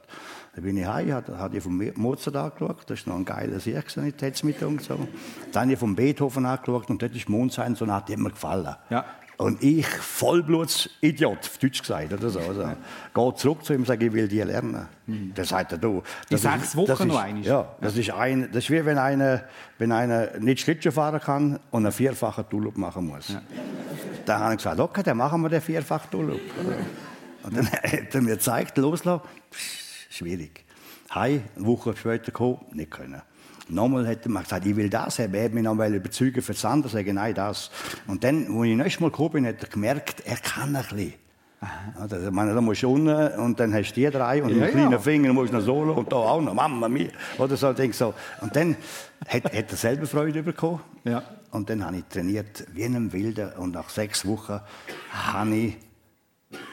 [0.53, 3.59] Dann bin ich heim, habe hab ich von Mozart angeschaut, das war noch ein geiler
[3.59, 5.07] Sechsanitätsmittel so.
[5.53, 8.75] Dann habe ich von Beethoven angeschaut und das ist Mondschein, so hat mir gefallen.
[8.89, 9.05] Ja.
[9.37, 12.39] Und ich, Vollblutsidiot, auf Deutsch gesagt, oder so.
[12.39, 12.63] Also,
[13.11, 14.87] gehe zurück zu ihm und sage, ich will die lernen.
[15.07, 15.31] Mhm.
[15.33, 16.03] Dann sagt er, du.
[16.29, 17.43] Die sechs Wochen ist, noch einmal.
[17.43, 18.01] Ja, das, ja.
[18.01, 19.41] Ist ein, das ist wie wenn einer,
[19.79, 23.29] wenn einer nicht Schlittschuh fahren kann und einen vierfachen Tulip machen muss.
[23.29, 23.41] Ja.
[24.25, 26.41] Dann habe ich gesagt, okay, dann machen wir den vierfachen Tulip.
[27.41, 29.21] Und dann hat er mir gezeigt, loslassen
[30.12, 30.65] schwierig.
[31.13, 33.21] Heim, eine Woche später gekommen, nicht können.
[33.69, 35.34] Nochmal hat er gesagt, ich will das haben.
[35.34, 37.71] Er hat mich noch überzeugen für das andere, sagen, nein, das.
[38.08, 41.13] Und dann, als ich nächstes Mal gekommen bin, hat er gemerkt, er kann ein bisschen.
[42.00, 44.63] Also, ich meine, da musst du unten und dann hast du die drei und ja,
[44.63, 45.00] einen kleinen ja.
[45.00, 48.15] Finger musst du noch solo und da auch noch, Mama mia, oder so, denk so.
[48.41, 48.76] Und dann
[49.28, 50.82] hat, hat er selber Freude bekommen.
[51.04, 51.24] Ja.
[51.52, 54.60] Und dann habe ich trainiert wie in einem Wilden und nach sechs Wochen
[55.12, 55.78] habe ich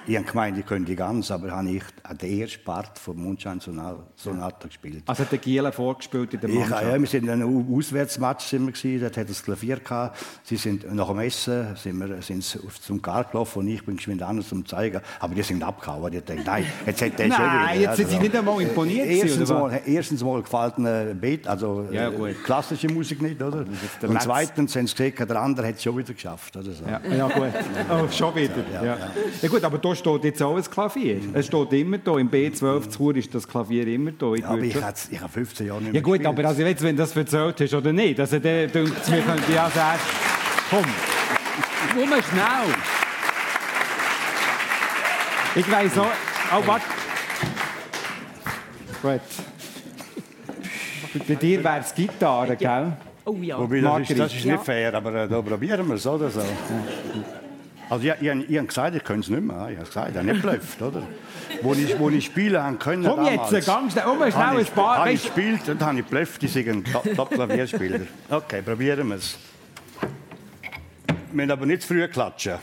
[0.07, 1.83] ich habe gemeint, ich könnte ganz, aber habe ich
[2.21, 5.03] den ersten Part vom Mundschein Sonata gespielt.
[5.07, 6.83] Also hat der Gielen vorgespielt in der Mannschaft?
[6.83, 10.19] Ich, ja, wir sind in einem Auswärtsmatch sind wir gewesen, dort hat das Klavier gehabt.
[10.43, 14.23] Sie sind nach dem Essen sind wir sind zum Gar gelaufen und ich bin geschwind
[14.23, 16.11] anders zum zeigen, aber die sind abgehauen.
[16.11, 19.49] Die denken, nein, jetzt hat der Nein, schon jetzt sind Sie nicht einmal imponiert erstens
[19.49, 23.59] mal, erstens mal gefällt ihnen Beat, also ja, äh, klassische Musik nicht, oder?
[23.59, 23.69] Und
[24.03, 26.85] Letz zweitens haben sie gesehen, der andere hat es schon wieder geschafft, oder so.
[26.85, 27.53] Ja, ja gut.
[27.91, 28.55] Oh, schon wieder.
[28.73, 28.99] Ja, ja,
[29.43, 29.49] ja.
[29.49, 31.21] gut, aber da steht jetzt auch ein Klavier.
[31.35, 32.17] Es steht immer da.
[32.17, 34.33] Im B12 zu Chur ist das Klavier immer da.
[34.33, 36.39] Ich, ja, aber ich, ich habe 15 Jahre nicht mehr Ja gut, gespielt.
[36.39, 39.53] aber also jetzt, wenn du das erzählt hast oder nicht, also der denkt mir, könnte
[39.53, 40.01] ja sagen,
[40.71, 40.85] komm,
[41.95, 42.75] komm schnell.
[45.55, 46.07] Ich weiss auch,
[46.57, 46.85] oh, warte.
[49.03, 49.21] Gut.
[51.29, 52.93] Bei dir wäre es Gitarre, gell?
[53.27, 53.59] Oh ja.
[53.59, 56.41] Wobei, das ist, das ist nicht fair, aber äh, da probieren wir es, oder so.
[57.91, 59.69] Also ich, ich, ich habe gesagt, ich könnte es nicht mehr.
[59.71, 61.03] Ich habe gesagt, ich habe nicht geblufft, oder?
[61.63, 64.61] Wo ich, wo ich spielen habe können Komm damals, jetzt, ganz schnell, um schnell ein
[64.61, 64.99] ich, paar...
[64.99, 68.01] habe ich gespielt und habe ich geblufft, ich sei ein Top- Top-Klavierspieler.
[68.31, 69.39] Okay, probieren wir es.
[71.11, 72.55] Wir müssen aber nicht zu früh klatschen.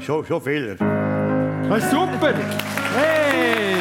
[0.00, 0.72] Schon, schon Fehler.
[0.72, 2.34] ist super!
[2.96, 3.76] Hey!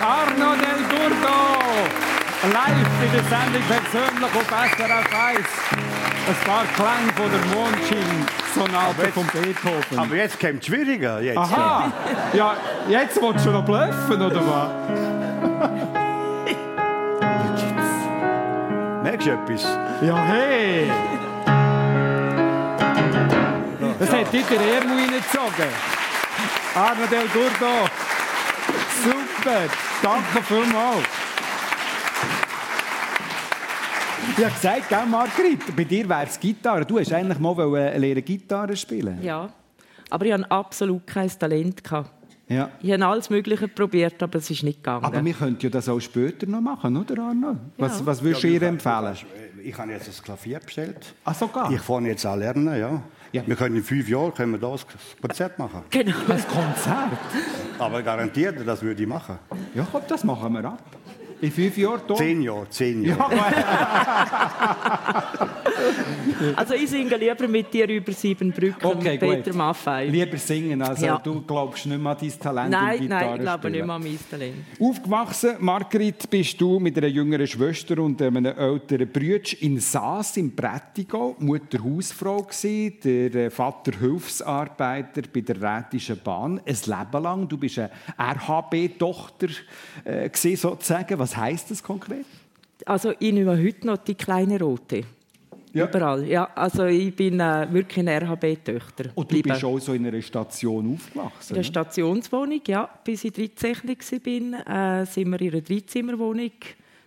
[0.00, 1.38] Arno Del Durdo!
[2.52, 5.38] Live in der Sendung persönlich auf SRF 1.
[6.28, 9.98] Ein paar Klänge von der Mondschein-Sonate von Beethoven.
[9.98, 11.20] Aber jetzt kommt es schwieriger.
[11.20, 11.38] Jetzt.
[11.38, 11.92] Aha!
[12.32, 12.56] Ja,
[12.88, 14.70] jetzt willst du noch bluffen, oder was?
[19.04, 19.62] Merkst du etwas?
[20.00, 20.90] Ja, hey!
[24.02, 25.70] Das hat dich der Ermo reingezogen.
[26.74, 27.88] Arno Del Durdo.
[29.04, 29.60] Super!
[30.02, 31.06] Danke vielmals.
[34.36, 36.84] Ich habe gesagt, gell, Margrit, bei dir wäre es Gitarre.
[36.84, 39.22] Du hast eigentlich mal lernen, Gitarre spielen.
[39.22, 39.48] Ja.
[40.10, 41.84] Aber ich hatte absolut kein Talent.
[41.84, 42.10] Gehabt.
[42.48, 42.70] Ja.
[42.80, 45.04] Ich habe alles Mögliche probiert, aber es ist nicht gegangen.
[45.04, 47.56] Aber wir könnten ja das auch später noch machen, oder Arno?
[47.78, 48.06] Was, Ja.
[48.06, 49.16] was würdest du ihr empfehlen?
[49.62, 51.14] Ich habe jetzt das Klavier bestellt.
[51.24, 51.70] Ach, sogar?
[51.70, 53.00] Ich fange jetzt an lernen, ja.
[53.32, 53.42] Ja.
[53.46, 54.86] Wir können in fünf Jahren können wir das
[55.20, 55.82] Konzert machen.
[55.90, 56.14] genau.
[56.28, 57.12] Ein Konzert?
[57.78, 59.38] Aber garantiert, das würde ich machen.
[59.74, 60.82] Ja, komm, das machen wir ab.
[61.42, 62.16] In fünf Jahren hier?
[62.16, 63.32] Zehn Jahre, zehn Jahre.
[66.56, 69.54] Also ich singe lieber mit dir über sieben Brücken Okay, Peter gut.
[69.54, 70.06] Maffei.
[70.06, 71.18] Lieber singen, also Ja.
[71.18, 74.18] du glaubst nicht mehr an dein Talent Nein, nein, ich glaube nicht mehr an mein
[74.30, 74.54] Talent.
[74.80, 80.54] Aufgewachsen, Margrit, bist du mit einer jüngeren Schwester und einem älteren Bruder in Saas im
[80.54, 81.36] Prättigau.
[81.38, 86.60] Mutter Hausfrau gsi, der äh, Vater Hilfsarbeiter bei der Rätischen Bahn.
[86.66, 87.48] Ein Leben lang.
[87.48, 89.48] Du bist eine RHB-Tochter
[90.04, 91.18] äh, sozusagen.
[91.18, 92.26] Was heißt das konkret?
[92.84, 95.02] Also ich nehme heute noch die kleine Rote.
[95.72, 95.86] Ja.
[95.88, 96.26] Überall.
[96.26, 99.06] Ja, also ich bin äh, wirklich eine RHB-Töchter.
[99.14, 101.50] Und du bist auch so in einer Station aufgewachsen.
[101.50, 101.64] In der ne?
[101.64, 102.88] Stationswohnung, ja.
[103.04, 103.76] Bis ich 13
[104.66, 106.50] war, äh, sind wir in einer Dreizimmerwohnung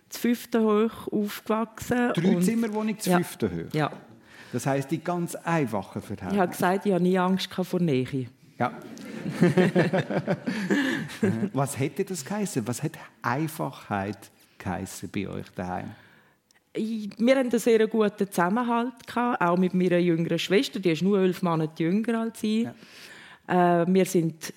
[0.08, 2.12] zu fünften hoch aufgewachsen.
[2.14, 3.16] Drei Und- Zimmerwohnung zu Ja.
[3.18, 3.68] fünften Höhe.
[3.72, 3.92] Ja.
[4.52, 6.48] Das heisst, die ganz einfachen Ich habe Verhältnisse.
[6.48, 8.26] gesagt, ich habe nie Angst vor Nähe.
[8.58, 8.72] Ja.
[11.52, 12.66] Was hätte das geheißen?
[12.66, 12.92] Was hat
[13.22, 15.90] Einfachheit geheißen bei euch daheim?
[16.74, 20.78] Wir hatten einen sehr guten Zusammenhalt, auch mit meiner jüngeren Schwester.
[20.78, 22.66] Die ist nur elf Monate jünger als ich.
[23.46, 24.52] Äh, wir sind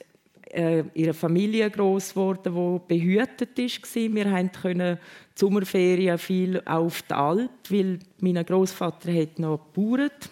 [0.52, 2.54] äh, in einer Familie groß geworden,
[2.88, 4.16] die behütet war.
[4.16, 10.30] Wir konnten die Sommerferien viel auf die Alp, weil mein Großvater hat noch gebaut,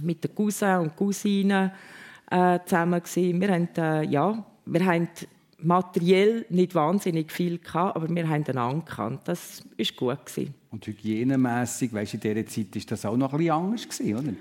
[0.00, 1.70] mit den Cousins und Cousinen
[2.30, 3.00] äh, zusammen.
[3.14, 5.08] Wir haben, äh, ja, wir haben
[5.58, 9.20] materiell nicht wahnsinnig viel gehabt, aber wir haben einander gekannt.
[9.24, 10.26] Das war gut.
[10.26, 10.54] Gewesen.
[10.70, 14.14] Und hygienemässig, weißt du, in dieser Zeit war das auch noch ein bisschen anders, gewesen,
[14.16, 14.32] oder?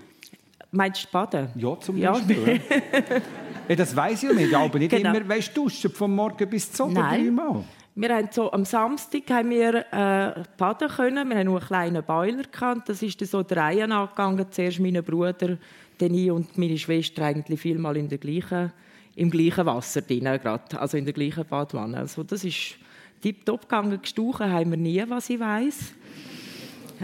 [0.72, 1.50] Meinst du Baden?
[1.56, 2.00] Ja, zum.
[2.00, 2.62] Beispiel.
[2.70, 3.16] ja.
[3.70, 5.16] ja, das weiß ich ja nicht, aber nicht Genau.
[5.16, 7.64] immer weißt, duschen vom Morgen bis zum dreimal.
[7.98, 11.30] Wir haben so, am Samstag haben wir äh, baden können.
[11.30, 12.90] Wir haben nur einen kleinen Boiler gehabt.
[12.90, 14.46] Das ist dann so der Reihe angegangen.
[14.52, 15.58] Zuerst mein Bruder,
[15.98, 18.74] dann ich und meine Schwester eigentlich vielmal in der gleichen,
[19.16, 20.80] im gleichen Wasser drin, gerade.
[20.80, 21.98] also in der gleichen Badwanne.
[21.98, 22.76] Also das ist
[23.22, 24.00] tiptop gegangen.
[24.02, 25.94] Gestauchen haben wir nie, was ich weiß.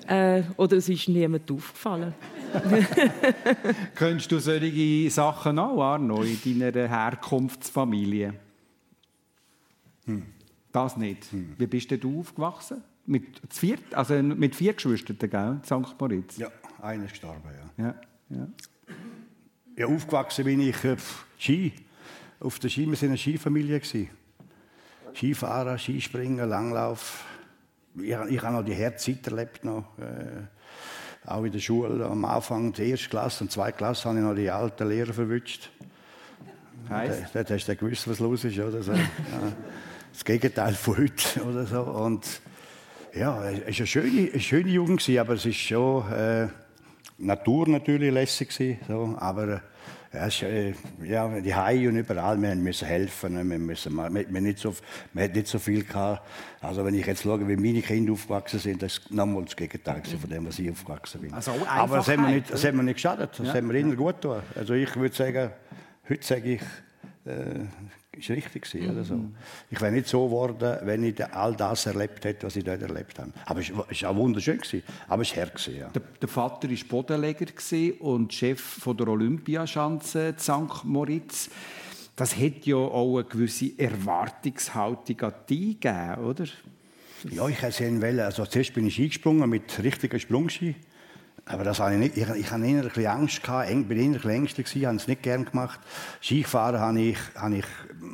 [0.08, 2.14] Äh, oder es ist niemand aufgefallen.
[3.96, 8.34] Könntest du solche Sachen auch, Arno, in deiner Herkunftsfamilie?
[10.72, 11.28] Das nicht.
[11.58, 12.82] Wie bist denn du aufgewachsen?
[13.06, 15.60] Mit, zu viert, also mit vier Geschwistern, gell?
[15.60, 16.00] in St.
[16.00, 16.38] Moritz?
[16.38, 16.50] Ja,
[16.82, 17.86] einer ist gestorben, ja.
[17.86, 17.96] Ja,
[18.30, 18.48] ja.
[19.78, 21.74] Ja, aufgewachsen bin ich äh, pf, Ski.
[22.42, 23.80] Auf der Ski, wir waren eine Skifamilie.
[23.80, 24.10] gewesen.
[25.14, 27.24] Skifahren, Skispringen, Langlauf.
[27.96, 29.64] Ich, ich habe noch die Herzzeit erlebt.
[29.64, 32.04] Noch, äh, auch in der Schule.
[32.04, 35.70] Am Anfang, die erste Klasse und zweite Klasse, habe ich noch die alten Lehrer verwünscht.
[36.90, 37.28] Heisst?
[37.36, 38.58] Dort hast du gewusst, was los ist.
[38.58, 38.92] Oder so.
[38.94, 39.08] ja.
[40.12, 41.44] Das Gegenteil von heute.
[41.48, 41.82] Oder so.
[41.84, 42.26] Und
[43.14, 46.48] ja, es war eine schöne, eine schöne Jugend, aber es ist schon äh,
[47.20, 48.80] Natur natürlich lässig.
[48.88, 49.16] So.
[49.20, 49.62] Aber
[50.14, 53.50] ja, äh, ja, die Haie und überall, wir mussten helfen.
[53.50, 54.76] Wir, müssen, wir, wir, nicht so,
[55.14, 55.84] wir hatten nicht so viel.
[55.84, 56.28] Gehabt.
[56.62, 60.02] Also wenn ich jetzt schaue, wie meine Kinder aufgewachsen sind, das ist nochmal das Gegenteil
[60.04, 61.34] von dem, was ich aufgewachsen bin.
[61.34, 63.30] Also aber das hat mir Einfachheit, nicht, das hat mir nicht geschadet.
[63.38, 63.54] Das Ja.
[63.54, 64.44] hat mir immer gut getan.
[64.56, 65.50] Also ich würde sagen,
[66.10, 66.62] heute sage ich,
[67.26, 67.66] äh,
[68.18, 69.20] ist richtig gewesen, oder so.
[69.70, 73.18] Ich wäre nicht so geworden, wenn ich all das erlebt hätte, was ich dort erlebt
[73.18, 73.32] habe.
[73.46, 75.46] Aber es war auch wunderschön, gewesen, aber es war.
[75.46, 75.88] Gewesen, ja.
[75.90, 77.46] Der, der, Vater war Bodenleger
[78.00, 80.84] und Chef von der Olympiaschanze St.
[80.84, 81.50] Moritz.
[82.16, 86.46] Das hat ja auch eine gewisse Erwartungshaltung an dich gegeben, oder?
[87.30, 88.20] Ja, ich hätte sehen wollen.
[88.20, 90.76] Also zuerst bin ich eingesprungen mit richtigen Sprungski.
[91.46, 92.18] Aber das habe ich nicht.
[92.18, 95.24] Ich, ich hatte innerlich ein Angst gehabt, eng, bin innerlich ängstlich gewesen, habe es nicht
[95.24, 95.80] gern gemacht.
[96.22, 97.66] Skifahren habe ich, habe ich,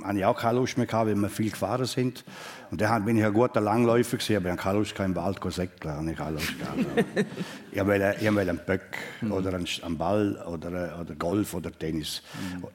[0.04, 2.24] habe ich auch keine Lust mehr gehabt, weil wir viel gefahren sind.
[2.72, 5.40] Und dann bin ich ein guter Langläufer gewesen, aber ich habe keine Lust im Wald
[5.42, 5.94] zu säckeln.
[5.96, 6.80] Habe ich keine Lust gehabt.
[7.72, 8.98] ich wollte, wollte einen Böck
[9.30, 12.22] oder einen, einen Ball oder, oder Golf oder Tennis.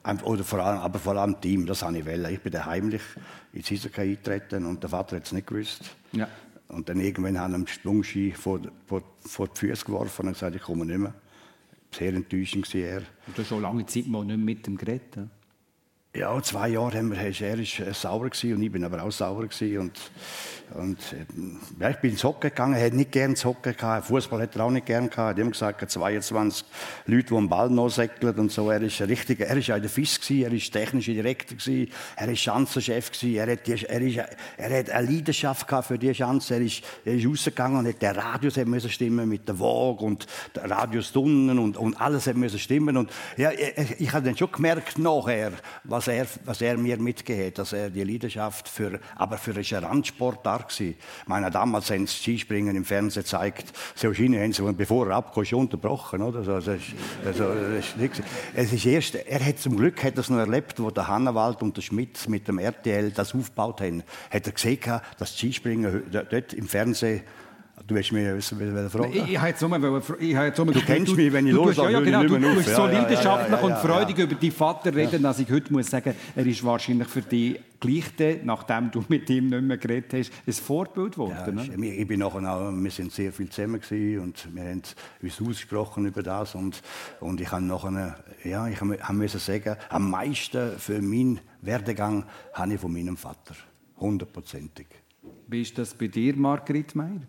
[0.04, 0.18] Mhm.
[0.24, 2.32] Oder vor allem, aber vor allem Team, das habe ich wollen.
[2.32, 3.02] Ich bin heimlich
[3.52, 5.94] ins Eishockey eingetreten und der Vater hat es nicht gewusst.
[6.12, 6.28] Ja.
[6.68, 10.62] Und dann irgendwann haben einen Sprungski vor, vor, vor die Füße geworfen und gesagt, ich
[10.62, 11.12] komme nicht mehr.
[11.90, 13.02] Sehr enttäuschend war er.
[13.26, 15.28] Und du hast schon lange Zeit mal nicht mit dem geredet?
[16.14, 19.48] Ja, zwei Jahre haben wir, er war sauer und ich bin aber auch sauer
[19.78, 20.00] und
[20.74, 20.98] und
[21.80, 24.56] ja, ich bin ins Hockey gegangen, er hat nicht gerne ins Hockey gehabt, Fußball hat
[24.56, 25.18] er auch nicht gerne gehabt.
[25.18, 26.64] Er hat immer gesagt, 22
[27.06, 28.70] Leute, die am Ball noch säckeln und so.
[28.70, 31.92] Er ist ein richtiger, er ist auch der FIS gewesen, er ist technischer Direktor gewesen,
[32.16, 34.16] er ist Schanzenchef gewesen, er hat, er ist,
[34.56, 36.54] er hat eine Leidenschaft gehabt für die Schanze.
[36.54, 40.04] Er ist, er ist rausgegangen und hat der Radius hat müssen stimmen mit der Waage
[40.04, 44.24] und der Radius Tunnen und, und alles hat müssen stimmen und ja, ich, ich habe
[44.24, 45.52] dann schon gemerkt nachher,
[45.84, 50.52] was er, was er mir hat, dass er die Leidenschaft für, aber für eine Randsportart
[50.52, 50.96] stark gewesen.
[51.22, 53.72] Ich meine, damals haben sie Skispringen im Fernsehen gezeigt.
[53.94, 56.38] Selchini haben sie, bevor er abkam, schon unterbrochen, oder?
[56.40, 56.80] Also, das
[57.24, 58.22] also, das ist.
[58.54, 61.76] Es ist erst, er hat zum Glück hat das noch erlebt, wo der Hannawald und
[61.76, 64.02] der Schmidt mit dem RTL das aufgebaut haben.
[64.30, 67.22] Hat er gesehen, dass Skispringen dort im Fernsehen
[67.86, 69.08] Du willst mir wissen, welche Frage?
[69.08, 69.76] Ich, ich habe jetzt nur,
[70.20, 72.54] ich habe jetzt nur du kennst mich, wenn ich los ja, ja, genau, du, du
[72.54, 75.90] bist so leidenschaftlich ja, ja, und freudig über deinen Vater reden, dass ich heute muss
[75.90, 80.32] sagen, er ist wahrscheinlich für dich gleich, nachdem du mit ihm nicht mehr geredet hast,
[80.46, 81.58] ein Vorbild geworden.
[81.58, 81.94] Ja, ne?
[81.94, 83.80] ich bin nachher auch, wir sind sehr viel zusammen
[84.20, 84.82] und wir haben
[85.22, 86.82] uns ausgesprochen über das und,
[87.20, 92.80] und ich habe nachher, ja, ich musste sagen, am meisten für meinen Werdegang habe ich
[92.80, 93.54] von meinem Vater,
[93.98, 94.86] hundertprozentig.
[95.48, 97.22] Wie ist das bei dir, Margrit Meier?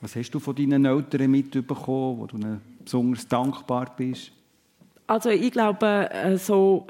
[0.00, 4.32] Was hast du von deinen Eltern mitbekommen, wo du ihnen besonders dankbar bist?
[5.06, 6.86] Also ich glaube, äh, so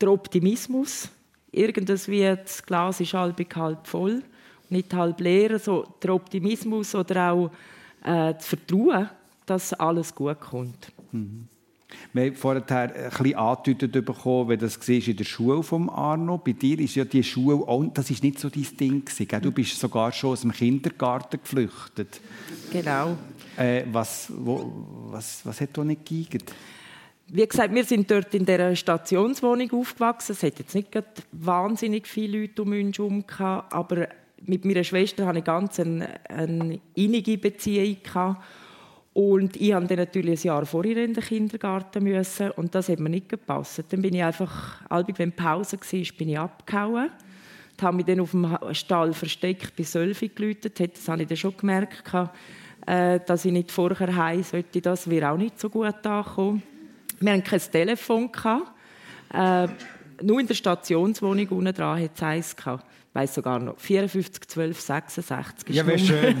[0.00, 1.10] der Optimismus,
[1.52, 4.22] irgendwas wie das Glas ist halb halb voll,
[4.70, 7.50] nicht halb leer, so der Optimismus oder auch
[8.04, 9.10] äh, das Vertrauen,
[9.44, 10.92] dass alles gut kommt.
[11.12, 11.49] Mhm.
[12.12, 16.38] Wir haben vorher ein bisschen angedeutet bekommen, wenn das in der Schule von Arno.
[16.38, 19.52] Bei dir ist ja die Schule auch, das ist nicht so dein Ding gewesen, Du
[19.52, 22.20] bist sogar schon aus dem Kindergarten geflüchtet.
[22.72, 23.16] Genau.
[23.56, 24.72] Äh, was, wo,
[25.10, 26.44] was, was hat da nicht gegeben?
[27.28, 30.32] Wie gesagt, wir sind dort in der Stationswohnung aufgewachsen.
[30.32, 30.88] Es hat jetzt nicht
[31.30, 34.08] wahnsinnig viele Leute um uns herum, aber
[34.44, 37.98] mit meiner Schwester hatte ich ganz eine, eine innige Beziehung.
[38.02, 38.42] Gehabt.
[39.12, 43.10] Und ich musste natürlich ein Jahr vorher in den Kindergarten müssen und das hat mir
[43.10, 43.82] nicht gepasst.
[43.88, 47.10] Dann bin ich einfach, albig wenn Pause war, bin ich abgehauen.
[47.76, 50.96] Ich habe mich dann auf dem Stall versteckt, bis Sölfi geläutet hat.
[50.96, 52.04] Das habe ich dann schon gemerkt,
[52.86, 54.80] äh, dass ich nicht vorher heim sollte.
[54.80, 56.62] Das wäre auch nicht so gut angekommen.
[57.18, 58.30] Wir hatten kein Telefon.
[59.32, 59.68] Äh,
[60.22, 62.54] nur in der Stationswohnung unten dran hat es eins
[63.12, 66.36] weiß sogar noch, 54, 12, 66 Ja, wäre schön.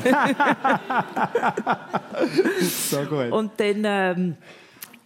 [2.60, 3.32] so gut.
[3.32, 4.36] Und dann ähm,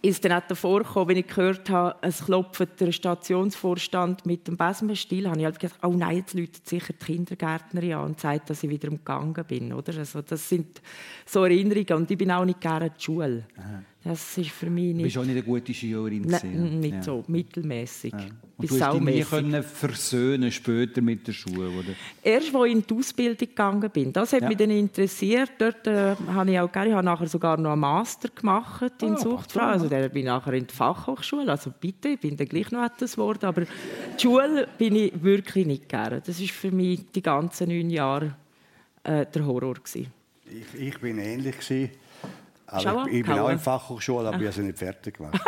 [0.01, 4.57] ist dann auch davor gekommen, wenn ich gehört habe, es klopft der Stationsvorstand mit dem
[4.57, 8.49] Besenstiel, habe ich halt gedacht, oh nein, jetzt läutet sicher die Kindergärtnerin an und sagt,
[8.49, 9.73] dass ich wieder umgegangen bin.
[9.73, 9.97] Oder?
[9.97, 10.81] Also, das sind
[11.25, 13.45] so Erinnerungen und ich bin auch nicht gerne in die Schule.
[13.57, 13.81] Aha.
[14.05, 14.99] Das ist für mich nicht...
[14.99, 16.21] Du bist auch nicht eine gute Schülerin.
[16.27, 17.01] Nein, nicht ja.
[17.01, 18.13] so, mittelmäßig.
[18.13, 18.19] Ja.
[18.55, 21.89] Und du hast dich nie können versöhnen später mit der Schule, oder?
[22.21, 24.13] Erst, als ich in die Ausbildung gegangen bin.
[24.13, 24.47] Das hat ja.
[24.47, 25.53] mich dann interessiert.
[25.57, 29.15] Dort äh, habe ich auch gerne, ich habe nachher sogar noch einen Master gemacht in
[29.15, 29.63] oh, Suchtfrau.
[29.63, 31.49] Also der bin nachher in die Fachhochschule.
[31.49, 33.43] Also bitte, ich bin dann gleich noch etwas Wort.
[33.43, 36.21] Aber die Schule bin ich wirklich nicht gerne.
[36.21, 38.35] Das war für mich die ganzen neun Jahre
[39.03, 40.13] äh, der Horror gewesen.
[40.45, 41.89] Ich, ich bin ähnlich gewesen.
[42.67, 45.39] Aber ich, ich bin auch in Fachhochschule, aber ich habe sie nicht fertig gemacht.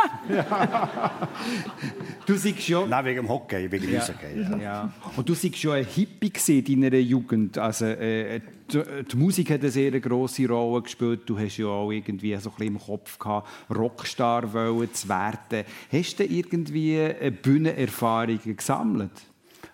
[2.25, 2.89] du siehst schon...
[2.89, 3.99] Nein, wegen dem Hockey, wegen ja.
[3.99, 4.41] Eishockey.
[4.41, 4.57] Ja.
[4.57, 4.93] ja.
[5.15, 6.31] Und du warst schon ein Hippie
[6.71, 7.57] in deiner Jugend.
[7.57, 8.39] Also, äh,
[8.71, 11.21] die, die, Musik hat eine sehr grosse Rolle gespielt.
[11.25, 15.65] Du hast ja auch irgendwie so ein bisschen im Kopf gehabt, Rockstar zu werden.
[15.91, 19.11] Hast du irgendwie eine Bühnenerfahrung gesammelt?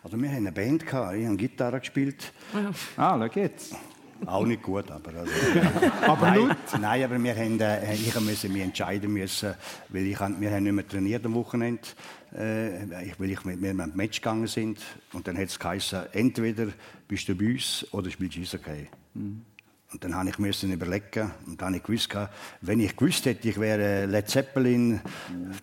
[0.01, 2.33] Also wir hatten eine Band, ich habe Gitarre gespielt.
[2.97, 3.75] Ah, schau jetzt.
[4.27, 5.13] Auch nicht gut, aber...
[5.19, 5.31] Also,
[6.07, 6.57] aber nein, gut?
[6.79, 9.53] Nein, aber wir haben, äh, ich musste mich entscheiden müssen,
[9.89, 11.81] weil ich, wir haben nicht mehr trainiert am Wochenende,
[12.33, 14.79] äh, weil ich mit mir ein Match gegangen sind.
[15.13, 16.67] Und dann hat es geheißen, entweder
[17.07, 18.87] bist du bei uns oder spielst du Eishockey.
[19.13, 19.41] Mhm.
[19.93, 22.09] Und dann habe ich müssen überlegen und dann habe ich gewusst,
[22.61, 24.99] wenn ich gewusst hätte, ich wäre Led Zeppelin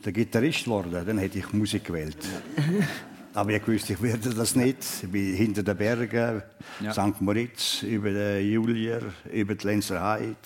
[0.05, 2.17] der Gitarrist geworden, dann hätte ich Musik gewählt.
[3.33, 4.78] Aber ich wusste, ich werde das nicht.
[5.03, 6.43] Ich bin hinter den Bergen,
[6.81, 6.93] ja.
[6.93, 7.20] St.
[7.20, 9.03] Moritz, über den Julier,
[9.33, 10.37] über die Lenzer Heide,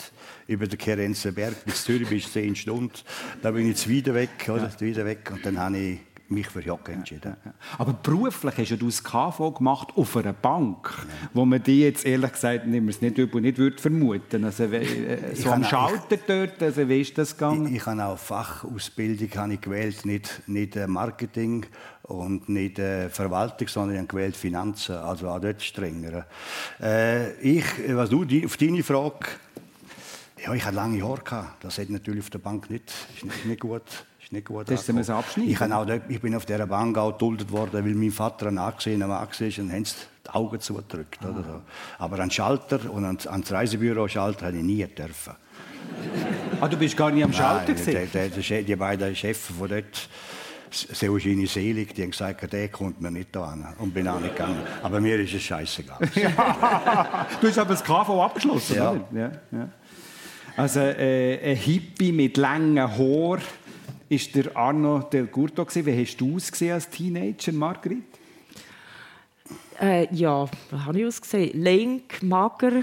[0.47, 2.93] über den Kerenzer Berg bis Zürich bis 10 Stunden.
[3.41, 4.71] Da bin ich zu weit weg, oder?
[4.79, 4.81] Ja.
[4.81, 5.31] Weit weg.
[5.33, 5.99] Und dann habe ich
[6.29, 7.37] mich für entschieden.
[7.45, 7.55] Ja, ja.
[7.79, 10.91] Aber beruflich hast du das KV gemacht auf einer Bank,
[11.33, 15.65] wo man die jetzt ehrlich gesagt nicht, nicht, nicht würde vermuten Also äh, so am
[15.65, 17.67] Schalter dort, also wie ist das gegangen?
[17.67, 21.67] Ich, ich habe auch Fachausbildung habe ich gewählt, nicht, nicht äh, Marketing
[22.03, 26.27] und nicht äh, Verwaltung, sondern ich habe gewählt Finanzen, also auch dort strenger.
[26.81, 29.27] Äh, ich, was du, die, auf deine Frage,
[30.43, 31.47] ja, ich hatte lange Haare.
[31.61, 34.89] Das hat natürlich auf der Bank nicht, ist nicht, nicht gut ist nicht gut das
[34.89, 35.51] ist abschneiden.
[35.51, 39.07] Ich, auch ich bin auf dieser Bank auch geduldet worden, weil mein Vater ein angesehener
[39.07, 41.19] Mann war und haben die Augen zugedrückt.
[41.23, 41.35] Ah.
[41.35, 41.63] So.
[41.99, 45.35] Aber an Schalter und an, an das Reisebüro Schalter habe ich nie dürfen.
[46.61, 49.69] Ah, du bist gar nicht am Schalter Nein, der, der, der, die beiden Chefs von
[49.69, 50.09] dort,
[50.71, 54.63] Seugini Selig, die haben gesagt, der kommt mir nicht an und bin auch nicht gegangen.
[54.83, 55.99] Aber mir ist es scheißegal.
[57.41, 58.93] du hast aber das KV abgeschlossen, ja.
[58.93, 59.05] oder?
[59.13, 59.69] Ja, ja.
[60.57, 63.43] Also äh, ein Hippie mit langen Haaren
[64.15, 65.67] ist der Arno Del Curto.
[65.67, 68.05] Wie hast du ausgesehen als Teenager, Margrit?
[69.81, 71.61] Äh, ja, wie habe ich ausgesehen?
[71.61, 72.83] Lenk, mager,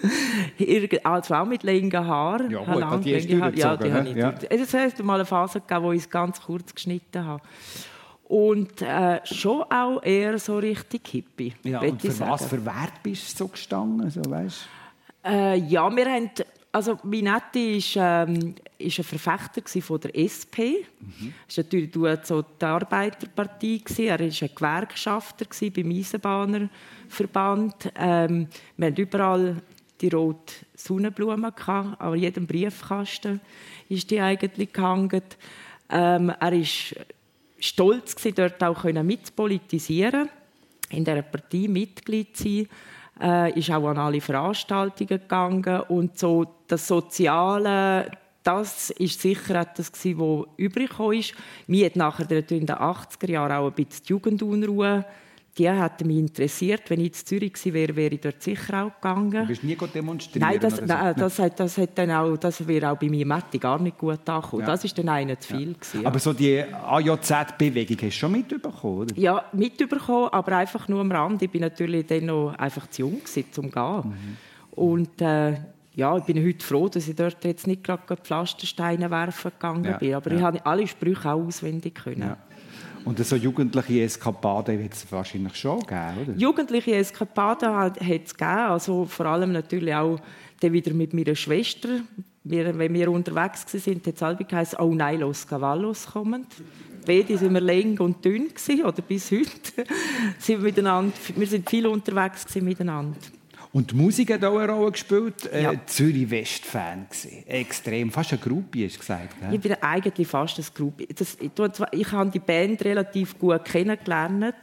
[1.02, 2.50] also auch mit langen Haaren.
[2.50, 3.56] Ja, gut, lang, die hast du Haare.
[3.56, 4.34] Ja, die habe ich ja.
[4.50, 7.42] Es hat mal eine Phase gegeben, wo ich es ganz kurz geschnitten habe.
[8.24, 11.54] Und äh, schon auch eher so richtig hippie.
[11.62, 14.10] Ja, und für was für Wert bist du so gestanden?
[14.10, 14.68] So, weißt?
[15.24, 16.30] Äh, ja, wir haben
[16.74, 20.82] also Minetti ist, ähm, ist ein Verfechter von der SP.
[20.98, 21.32] Mhm.
[21.48, 21.92] War natürlich
[22.24, 23.82] so die Arbeiterpartie.
[23.98, 27.92] Er war ein Gewerkschafter beim Eisenbahnerverband.
[27.94, 29.56] Ähm, wir hatten überall
[30.00, 31.52] die rote Sonnenblume.
[31.52, 32.00] Gehabt.
[32.00, 33.40] An jedem Briefkasten
[33.88, 35.22] ist die eigentlich gehangen.
[35.90, 36.66] Ähm, er war
[37.60, 40.28] stolz, dort auch mitpolitisieren
[40.90, 42.68] in dieser Partei Mitglied zu sein
[43.20, 48.10] äh, ist auch an alle Veranstaltungen gegangen und so das Soziale,
[48.42, 51.34] das ist sicher etwas was übrig ist.
[51.66, 55.04] Mir hat nachher in den 80er Jahren auch ein bisschen die Jugendunruhe
[55.56, 56.82] die hat mich interessiert.
[56.88, 59.30] Wenn ich in Zürich gewesen wäre, wäre ich dort sicher auch gegangen.
[59.30, 60.48] Du bist nie demonstrieren?
[60.48, 63.58] Nein, das, nein, das, hat, das, hat dann auch, das wäre auch bei mir Matti
[63.58, 64.62] gar nicht gut angekommen.
[64.62, 64.66] Ja.
[64.66, 65.68] Das war dann einer zu viel.
[65.68, 65.74] Ja.
[65.74, 66.08] Gewesen, ja.
[66.08, 69.16] Aber so die AJZ-Bewegung hast du schon mitbekommen, oder?
[69.16, 71.42] Ja, mitbekommen, aber einfach nur am Rand.
[71.42, 74.08] Ich war natürlich dann noch einfach zu jung, gewesen, um zu gehen.
[74.08, 74.36] Mhm.
[74.72, 75.54] Und äh,
[75.94, 80.14] ja, ich bin heute froh, dass ich dort jetzt nicht gerade Pflastersteine werfen gegangen bin.
[80.14, 82.34] Aber ich habe alle Sprüche auch auswendig können.
[83.04, 86.36] Und so jugendliche Eskapaden wird es wahrscheinlich schon geben, oder?
[86.36, 90.18] Jugendliche Eskapaden hat es gegeben, also vor allem natürlich auch
[90.60, 92.00] dann wieder mit meiner Schwester.
[92.44, 96.46] Wir, wenn wir unterwegs waren, hat es halb geheißen, «Oh nein, los Cavallos kommen».
[97.06, 99.84] Beide waren wir lang und dünn, gewesen, oder bis heute.
[100.38, 103.18] sind wir, miteinander, wir sind viel unterwegs miteinander.
[103.74, 105.52] Und die Musik hat auch eine Rolle gespielt.
[105.52, 105.72] Äh, ja.
[105.72, 107.08] Äh, Zürich West-Fan
[107.44, 108.08] Extrem.
[108.12, 109.42] Fast ein Groupie, hast du gesagt.
[109.42, 109.52] Ne?
[109.52, 111.08] Ich bin eigentlich fast ein Groupie.
[111.12, 111.50] Das, ich,
[111.90, 114.54] ich habe die Band relativ gut kennengelernt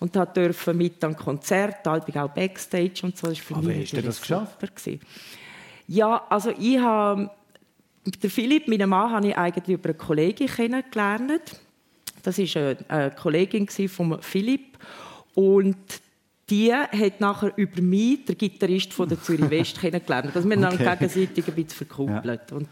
[0.00, 3.26] und durfte mit an Konzerten, auch Backstage und so.
[3.26, 4.58] Das für Aber mich hast du das geschafft?
[4.58, 5.00] Gewesen.
[5.86, 7.30] Ja, also ich habe...
[8.22, 11.60] Der Philipp, meinen Mann, habe ich eigentlich über eine Kollegin kennengelernt.
[12.22, 14.78] Das war eine Kollegin von Philipp.
[15.34, 15.76] Und
[16.48, 20.34] die hat nachher über mich, der Gitarrist von der Zürich West, kennengelernt.
[20.34, 20.84] Also wir okay.
[20.84, 22.50] dann gegenseitig ein bisschen verkuppelt.
[22.50, 22.56] Ja.
[22.56, 22.68] Und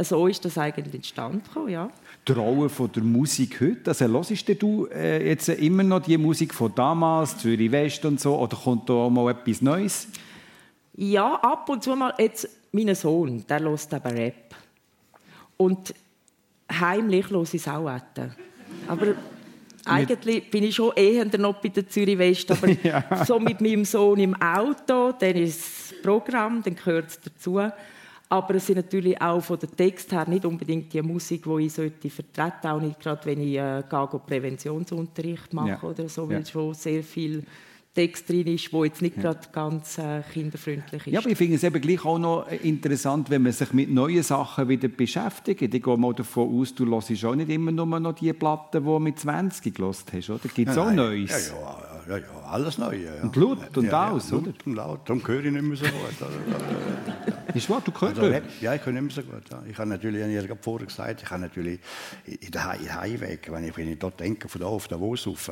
[0.00, 1.68] so ist das eigentlich entstanden.
[1.68, 1.90] Ja.
[2.26, 6.54] Die Rolle von der Musik heute, also hörst du äh, jetzt immer noch die Musik
[6.54, 10.08] von damals, Zürich West und so, oder kommt da auch mal etwas Neues?
[10.94, 12.14] Ja, ab und zu mal.
[12.18, 14.54] Jetzt, mein Sohn, der hört eben Rap.
[15.58, 15.94] Und
[16.70, 17.90] heimlich höre ich es auch.
[18.88, 19.14] Aber
[19.84, 23.24] eigentlich bin ich schon eher noch bei der Zürich West, aber ja.
[23.24, 25.60] so mit meinem Sohn im Auto, dann ist
[25.90, 27.60] das Programm, dann gehört es dazu.
[28.28, 31.72] Aber es sind natürlich auch von der Text her nicht unbedingt die Musik, die ich
[31.72, 35.82] sollte vertreten, auch nicht gerade, wenn ich äh, Präventionsunterricht mache ja.
[35.82, 36.46] oder so, weil ja.
[36.46, 37.44] schon sehr viel
[37.94, 39.22] Text drin ist, der jetzt nicht ja.
[39.22, 41.12] gerade ganz äh, kinderfreundlich ist.
[41.12, 44.22] Ja, aber ich finde es eben gleich auch noch interessant, wenn man sich mit neuen
[44.22, 45.60] Sachen wieder beschäftigt.
[45.60, 48.86] Ich gehe mal davon aus, du hörst auch nicht immer nur noch die Platten, die
[48.86, 50.48] du mit 20 gehört hast, oder?
[50.54, 51.50] Gibt es auch Neues?
[51.50, 52.96] Ja, ja, ja, ja alles neu.
[52.96, 53.22] Ja.
[53.22, 54.46] Und laut und ja, aus, ja, oder?
[54.46, 57.54] Laut und laut, darum höre ich nicht mehr so gut.
[57.54, 59.42] Ist wahr, du hörst also, Ja, ich höre nicht mehr so gut.
[59.68, 61.80] Ich habe natürlich, ich habe vorher gesagt, ich habe natürlich
[62.26, 65.50] in der Heimweg, wenn ich, wenn ich dort denke, von da auf Davos rauf,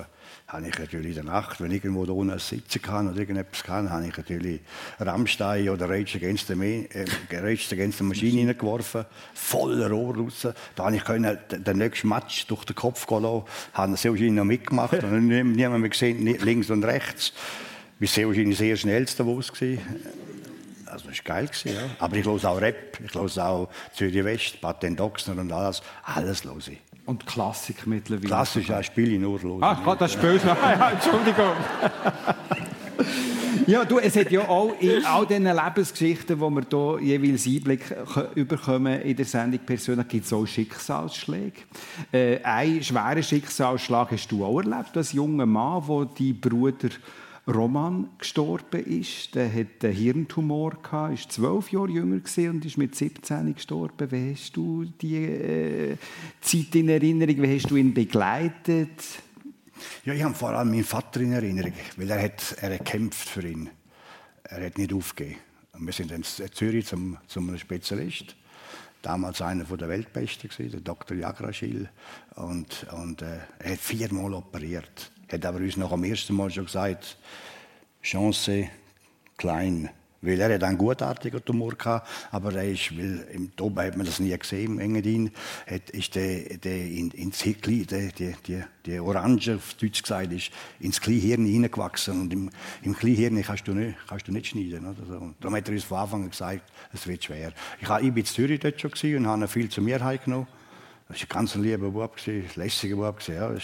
[0.49, 3.63] habe ich natürlich in der Nacht, wenn ich irgendwo da unten sitzen kann oder irgendetwas
[3.63, 4.61] kann, habe ich natürlich
[4.99, 10.49] Rammstein oder Rage Against the, äh, Rage Against the Machine hineingeworfen, voller Rohr raus.
[10.75, 13.45] Da habe ich können, den nächsten Match durch den Kopf gehen lassen,
[13.75, 17.33] habe wahrscheinlich noch mitgemacht und niemand mehr gesehen, links und rechts.
[18.01, 19.51] Ich war sehr wahrscheinlich sehr schnell zu Davos.
[19.51, 19.79] Also
[20.85, 21.47] das war geil.
[21.47, 21.83] Gewesen, ja.
[21.99, 25.83] Aber ich höre auch Rap, ich höre auch Zürich West, Patent Doxner und alles.
[26.03, 26.79] Alles höre ich.
[27.07, 28.27] Und Klassik mittlerweile.
[28.27, 29.63] Klassisch, ja, spiele ich nur los.
[29.63, 30.93] Ah, das spielst du noch.
[30.93, 31.53] Entschuldigung.
[33.71, 37.95] Ja, du, es hat ja auch in all diesen Lebensgeschichten, wo wir hier jeweils Einblick
[38.35, 41.61] überkommen in der Sendung persönlich, gibt es auch Schicksalsschläge.
[42.11, 46.89] Äh, einen schweren Schicksalsschlag hast du auch erlebt, als junger Mann, wo dein Bruder
[47.47, 49.35] Roman gestorben ist.
[49.37, 54.11] Der hatte einen Hirntumor, war zwölf Jahre jünger und ist mit 17 gestorben.
[54.11, 55.97] Wie hast du die äh,
[56.41, 57.41] Zeit in Erinnerung?
[57.41, 59.23] Wie hast du ihn begleitet?
[60.05, 63.29] Ja, ich habe vor allem meinen Vater in Erinnerung, weil er hat, er hat gekämpft
[63.29, 63.71] für ihn.
[64.45, 65.39] Er hat nicht aufgegeben.
[65.73, 68.37] Und wir sind in Zürich zum, zum Spezialist.
[69.03, 71.17] Damals einer der Weltbesten, der Dr.
[71.17, 71.89] Jagraschil.
[72.35, 76.67] Und, und äh, er hat viermal operiert hat aber uns noch am ersten Mal schon
[76.67, 77.17] gesagt,
[78.03, 78.69] Chance
[79.37, 79.91] klein.
[80.23, 84.05] Weil er hat einen gutartigen Tumor hatte, aber er ist, weil im Toben hat man
[84.05, 85.31] das nie gesehen, im Engadin,
[85.67, 90.31] hat, ist der, der in, ins Hirn, der, die, die, die Orange, auf Deutsch gesagt,
[90.33, 92.21] ist ins Kleinhirn hineingewachsen.
[92.21, 92.51] Und im,
[92.83, 94.87] im Kleinhirn kannst du nicht, kannst du nicht schneiden.
[94.87, 95.35] Oder so.
[95.41, 97.53] Darum hat er uns von Anfang an gesagt, es wird schwer.
[97.81, 100.47] Ich, war in Zürich dort schon und habe viel zu mir heimgenommen.
[101.09, 103.21] Das war ein ganz lieber Bub, ein lässiger Bub.
[103.27, 103.55] Ja,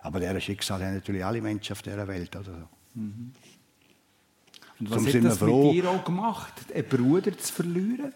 [0.00, 2.34] aber deren Schicksal haben natürlich alle Menschen auf dieser Welt.
[2.34, 2.68] Oder so.
[2.94, 3.32] Mhm.
[4.80, 8.12] Und was hat das froh, mit dir auch gemacht, einen Bruder zu verlieren?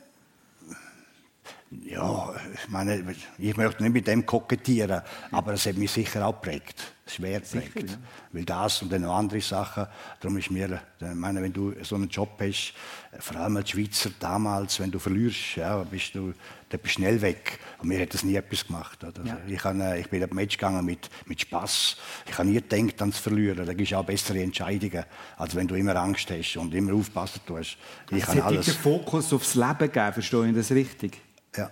[1.85, 3.03] Ja, ich meine,
[3.39, 5.01] ich möchte nicht mit dem kokettieren,
[5.31, 7.91] aber es hat mich sicher auch geprägt, schwer geprägt.
[7.91, 7.97] Ja.
[8.33, 9.87] Weil das und dann noch andere Sachen,
[10.21, 12.75] darum ist mir, ich meine, wenn du so einen Job hast,
[13.19, 16.35] vor allem als Schweizer damals, wenn du verlierst, ja, bist du,
[16.73, 17.59] dann bist du schnell weg.
[17.79, 19.05] Und mir hat das nie etwas gemacht.
[19.05, 19.25] Oder?
[19.25, 19.39] Ja.
[19.47, 21.99] Ich, habe, ich bin auf Match gegangen mit, mit Spass.
[22.27, 23.67] Ich habe nie gedacht, ans Verlieren.
[23.67, 25.05] Da gibt es auch bessere Entscheidungen,
[25.37, 27.77] als wenn du immer Angst hast und immer aufpassen tust.
[28.11, 28.67] Ich also alles...
[28.67, 31.21] den Fokus aufs Leben gegeben, verstehe ich das richtig?
[31.55, 31.71] Ja.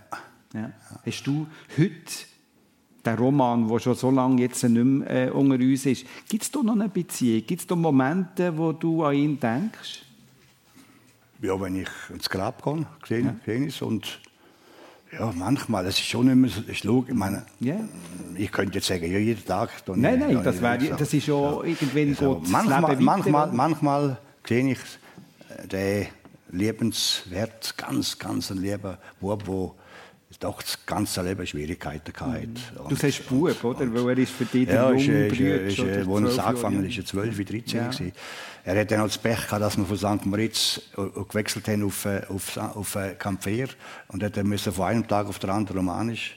[0.53, 0.71] ja.
[1.07, 1.47] Hast du
[1.79, 1.95] heute
[3.07, 6.51] den Roman, der schon so lange jetzt nicht mehr äh, unter uns ist, gibt es
[6.51, 7.47] da noch eine Beziehung?
[7.47, 10.03] Gibt es da Momente, wo du an ihn denkst?
[11.41, 13.67] Ja, wenn ich ins Grab gehe, sehe ja.
[13.67, 13.81] es.
[13.81, 14.21] Und
[15.13, 15.87] ja, manchmal.
[15.87, 17.81] Es ist schon immer so, ich, ich meine, yeah.
[18.37, 19.71] ich könnte jetzt sagen, ja, jeden Tag.
[19.85, 21.71] Dann, nein, nein, das, wär, das ist schon ja.
[21.71, 22.49] irgendwann also, gut.
[22.49, 24.79] Manchmal, manchmal, manchmal sehe ich
[25.49, 26.07] äh, den
[26.53, 29.75] lebenswert, ganz, ganz lieber Bub, der
[30.41, 32.47] doch das ganze Leben Schwierigkeiten hatte.
[32.47, 32.89] Mhm.
[32.89, 33.95] Du sagst Bub, oder?
[33.95, 35.45] Weil er ist für dich ja, der junge Bruder.
[35.45, 37.91] Ja, ist, wo er angefangen ist, er 12, 13 ja.
[38.65, 40.27] Er hat dann auch das Pech gehabt, dass wir von St.
[40.27, 43.69] Moritz äh, gewechselt haben auf, äh, auf, auf Campfer
[44.09, 46.37] und hat musste von einem Tag auf den anderen Romanisch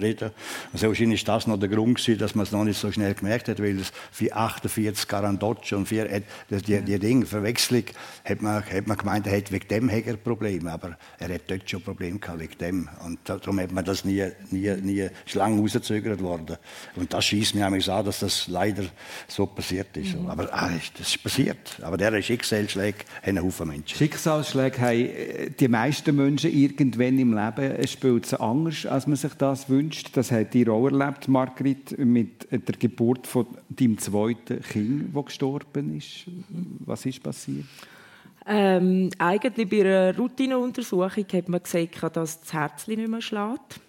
[0.00, 0.30] reden.
[0.72, 3.14] Also wahrscheinlich ist das noch der Grund gewesen, dass man es noch nicht so schnell
[3.14, 7.84] gemerkt hat, weil es für 48 Garandocci und vier, die, die Dinge, Verwechslung,
[8.24, 11.68] hat man, hat man gemeint, er hätte wegen dem ein Problem, aber er hat dort
[11.68, 12.88] schon Probleme gehabt wegen dem.
[13.04, 16.56] Und darum hat man das nie, nie, nie schlange rausgezögert worden.
[16.96, 18.84] Und das schießt mir eigentlich an, dass das leider
[19.28, 20.16] so passiert ist.
[20.16, 20.28] Mhm.
[20.28, 21.78] Aber ah, das ist passiert.
[21.82, 23.96] Aber der Schicksalsschläge haben einen Haufen Menschen.
[23.96, 29.34] Schicksalsschläge haben äh, die meisten Menschen irgendwann im Leben spielt es anders, als man sich
[29.34, 30.10] das wünscht gewünscht.
[30.14, 35.96] Das hat ihr auch erlebt, Margrit, mit der Geburt von deinem zweiten Kind, das gestorben
[35.96, 36.26] ist.
[36.80, 37.66] Was ist passiert?
[38.46, 43.80] Ähm, eigentlich bei einer Routineuntersuchung hat man gesagt, dass das Herz nicht mehr schlägt.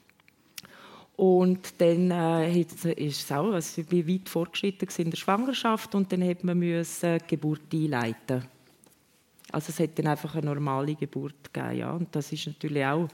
[1.17, 6.27] Und dann äh, ist es auch, also ich weit fortgeschritten in der Schwangerschaft und dann
[6.27, 8.45] hat man müssen die Geburt einleiten.
[9.51, 11.91] Also es hat dann einfach eine normale Geburt gegeben, ja.
[11.91, 13.07] Und das ist natürlich auch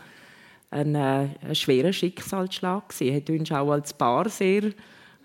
[0.72, 3.15] ein, äh, ein schwerer Schicksalsschlag gewesen.
[3.15, 4.72] Hat uns auch als Paar sehr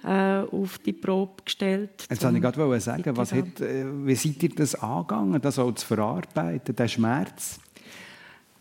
[0.05, 2.07] äh, auf die Probe gestellt.
[2.11, 5.73] Jetzt wollte ich gerade sagen, was hat, äh, wie seid ihr das angegangen, das auch
[5.73, 7.61] zu verarbeiten, den Schmerz?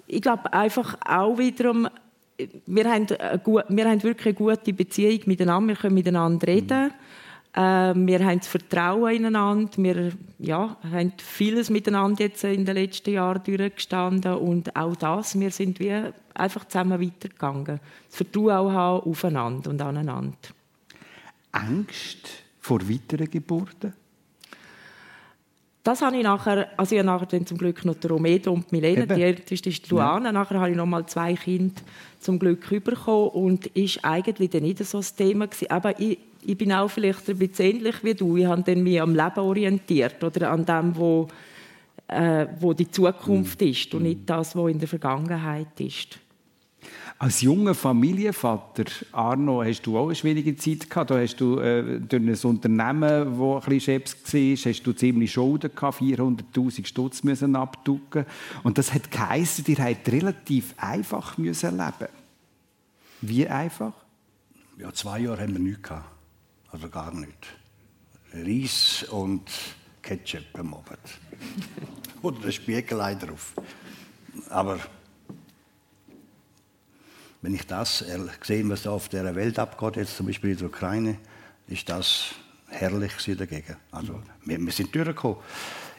[0.07, 1.87] Ich glaube einfach auch wiederum,
[2.65, 6.87] wir haben, wir haben wirklich eine gute Beziehung miteinander, wir können miteinander reden.
[6.87, 6.93] Mhm.
[7.57, 9.71] Ähm, wir haben das Vertrauen ineinander.
[9.77, 14.35] Wir ja, haben vieles miteinander jetzt in den letzten Jahren durchgestanden.
[14.35, 15.93] Und auch das, wir sind wie
[16.33, 17.79] einfach zusammen weitergegangen.
[18.07, 20.37] Das Vertrauen auch haben aufeinander und aneinander.
[21.53, 22.27] Angst
[22.59, 23.93] vor weiteren Geburten?
[25.85, 28.71] Das habe ich nachher, also ich habe nachher dann zum Glück noch die Romedo und
[28.71, 29.15] Milena, Eben.
[29.15, 30.25] die älteste ist Luana.
[30.25, 30.31] Ja.
[30.31, 31.79] Nachher habe ich noch mal zwei Kinder
[32.19, 35.69] zum Glück bekommen und ist eigentlich dann nicht so das Thema gewesen.
[35.69, 38.37] Aber ich, ich bin auch vielleicht ein bisschen ähnlich wie du.
[38.37, 41.27] Ich habe dann mich am Leben orientiert oder an dem, wo,
[42.07, 43.65] äh, wo die Zukunft mm.
[43.65, 46.19] ist und nicht das, was in der Vergangenheit ist.
[47.17, 48.83] Als junger Familienvater,
[49.13, 51.11] Arno, hast du auch eine schwierige Zeit gehabt.
[51.11, 55.31] Da hast du äh, durch ein Unternehmen, das ein bisschen Chefs war, hast du ziemlich
[55.31, 58.25] Schulden gehabt, 400'000 Stutz müssen abducken.
[58.63, 62.11] Und das hat geheißen, ihr habt relativ einfach müssen leben.
[63.21, 63.93] Wie einfach?
[64.77, 66.14] Ja, zwei Jahre haben wir nichts gehabt.
[66.75, 67.55] Also gar nicht.
[68.33, 69.49] Reis und
[70.01, 70.99] Ketchup am Abend.
[72.21, 73.53] Oder der Spiegelei drauf.
[74.49, 74.77] Aber
[77.41, 78.03] wenn ich das
[78.41, 81.17] sehe, was da auf der Welt abgeht, jetzt zum Beispiel in der Ukraine,
[81.69, 82.31] ist das
[82.67, 83.77] herrlich dagegen.
[83.91, 85.37] Also, wir, wir sind durchgekommen.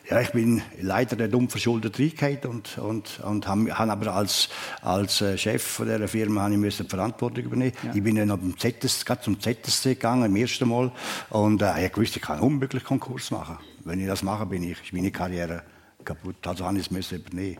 [0.09, 4.49] Ja, ich bin leider der dumm verschuldet reingehauen und, und, und habe hab aber als,
[4.81, 7.73] als äh, Chef von dieser Firma ich die Verantwortung übernehmen.
[7.83, 7.93] Ja.
[7.93, 10.93] Ich bin dann zum ZSC, zum ZSC gegangen, im ersten Mal,
[11.31, 13.59] und äh, ich wusste, ich kann unmöglich Konkurs machen.
[13.85, 15.63] Wenn ich das mache, bin ich, ist meine Karriere
[16.05, 16.47] kaputt.
[16.47, 17.59] Also habe ich es übernehmen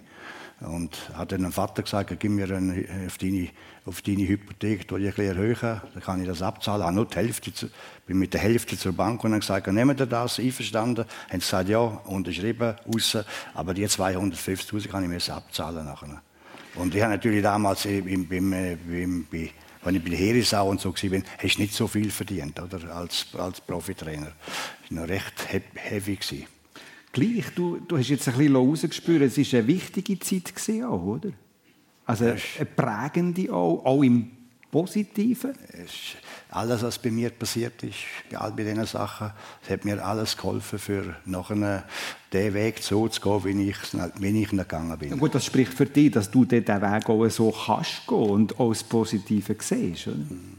[0.61, 3.49] und hat dann dem Vater gesagt, gib mir eine, auf, deine,
[3.87, 5.37] auf deine Hypothek, ich ein bisschen
[5.95, 6.87] dann kann ich das abzahlen.
[6.89, 7.71] Ich nur die Hälfte,
[8.07, 11.05] bin mit der Hälfte zur Bank und dann gesagt, nehmen Sie das, einverstanden?
[11.05, 13.19] Haben sie gesagt, ja, unterschrieben, raus,
[13.55, 16.21] aber die 250'000 kann ich mir abzahlen nachher.
[16.75, 19.51] Und ich habe natürlich damals beim, beim, beim, bei,
[19.85, 22.95] wenn ich bei der Heeresau und so war, hast du nicht so viel verdient, oder,
[22.95, 24.33] als, als Profitrainer.
[24.83, 26.17] Das war noch recht heavy.
[26.17, 26.47] Gewesen
[27.17, 31.31] gleich, du, du hast jetzt ein bisschen rausgespürt, es war eine wichtige Zeit gewesen oder?
[32.07, 34.31] Also eine prägende auch, auch im
[34.71, 35.53] Positiven?
[36.51, 37.97] Alles, was bei mir passiert ist,
[38.31, 39.31] bei all diesen Sachen,
[39.63, 41.85] es hat mir alles geholfen, für nachher
[42.33, 43.77] den Weg so zu gehen, wie ich,
[44.19, 45.11] wie ich gegangen bin.
[45.11, 48.61] Ja gut, das spricht für dich, dass du diesen Weg auch so kannst gehen und
[48.61, 50.17] auch das Positive siehst, oder?
[50.17, 50.57] Mhm.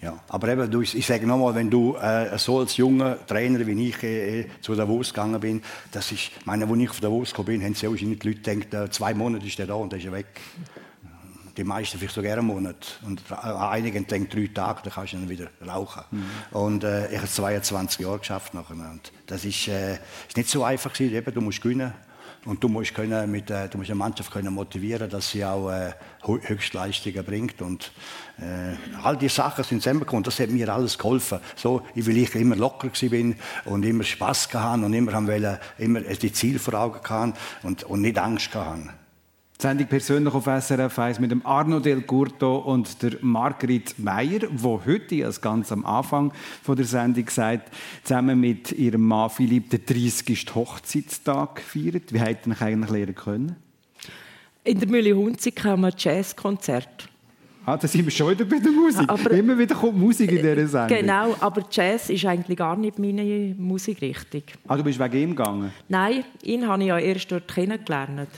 [0.00, 3.88] Ja, aber eben, du, ich sage nochmal, wenn du äh, so als junger Trainer wie
[3.88, 7.64] ich äh, zu Davos gegangen bin, das ist, meine, als ich auf Davos gekommen bin,
[7.64, 10.06] haben sie wahrscheinlich die Leute gedacht, äh, zwei Monate ist der da und dann ist
[10.06, 10.40] er weg.
[11.58, 13.00] Die meisten vielleicht sogar einen Monat.
[13.04, 16.04] Und äh, einigen denken drei Tage, dann kannst du dann wieder rauchen.
[16.10, 16.24] Mhm.
[16.52, 18.76] Und äh, ich habe 22 Jahre geschafft nachher.
[18.76, 21.16] Und das ist, äh, ist nicht so einfach gewesen.
[21.16, 21.92] Eben, du musst gewinnen.
[22.44, 25.68] Und du musst, können mit, äh, du musst eine Mannschaft können motivieren, dass sie auch
[25.70, 25.92] äh,
[26.22, 27.60] Höchstleistungen bringt.
[27.60, 27.90] Und
[28.38, 30.22] äh, all diese Sachen sind zusammengekommen.
[30.22, 31.40] Das hat mir alles geholfen.
[31.56, 33.34] So, weil ich immer locker bin
[33.64, 37.32] und immer Spass hatte und immer, wollte, immer die Ziele vor Augen hatte
[37.64, 38.90] und, und nicht Angst hatte.
[39.60, 44.42] Die Sendung persönlich auf SRF 1 mit dem Arno Del Curto und der Margrit Meyer,
[44.52, 46.32] wo heute, als ganz am Anfang
[46.62, 50.54] von der Sendung gesagt, zusammen mit ihrem Mann Philipp den 30.
[50.54, 52.12] Hochzeitstag feiert.
[52.12, 53.56] Wie hätten ihr eigentlich lernen können?
[54.62, 57.08] In der Mühle Hunzig haben wir ein Jazzkonzert.
[57.66, 59.10] Ah, da sind wir schon wieder bei der Musik.
[59.10, 60.98] Aber, Immer wieder kommt Musik in dieser Sendung.
[60.98, 64.44] Genau, aber Jazz ist eigentlich gar nicht meine Musikrichtung.
[64.68, 65.72] Ah, du bist wegen ihm gegangen?
[65.88, 68.28] Nein, ihn habe ich ja erst dort kennengelernt.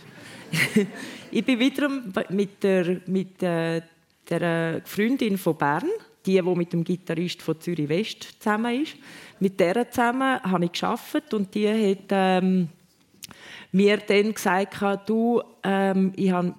[1.31, 3.83] ich bin wiederum mit der, mit äh,
[4.29, 5.89] der Freundin von Bern,
[6.27, 8.97] die, die mit dem Gitarrist von Zürich West zusammen ist.
[9.39, 12.69] Mit der zusammen habe ich geschafft und die hat ähm,
[13.73, 16.55] mir dann gesagt, du, ähm, ich habe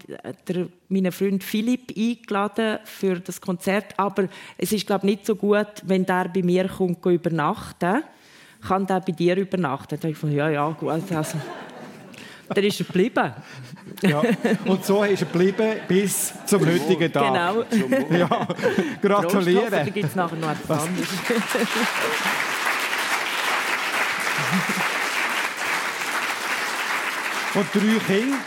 [0.90, 4.28] meinen Freund Philipp eingeladen für das Konzert, aber
[4.58, 8.04] es ist glaube nicht so gut, wenn der bei mir kommt übernachten.
[8.68, 10.00] Kann der bei dir übernachten?
[10.00, 10.90] Da ich von, ja, ja, gut.
[10.90, 11.38] Also,
[12.54, 13.34] dann ist er geblieben.
[14.02, 14.22] Ja.
[14.66, 17.34] Und so ist er geblieben bis zum heutigen Tag.
[17.34, 17.64] Genau.
[18.10, 18.48] Ja.
[19.02, 19.70] Gratuliere.
[19.70, 21.10] Da gibt es nachher noch etwas anderes.
[27.54, 28.38] Und drei Kinder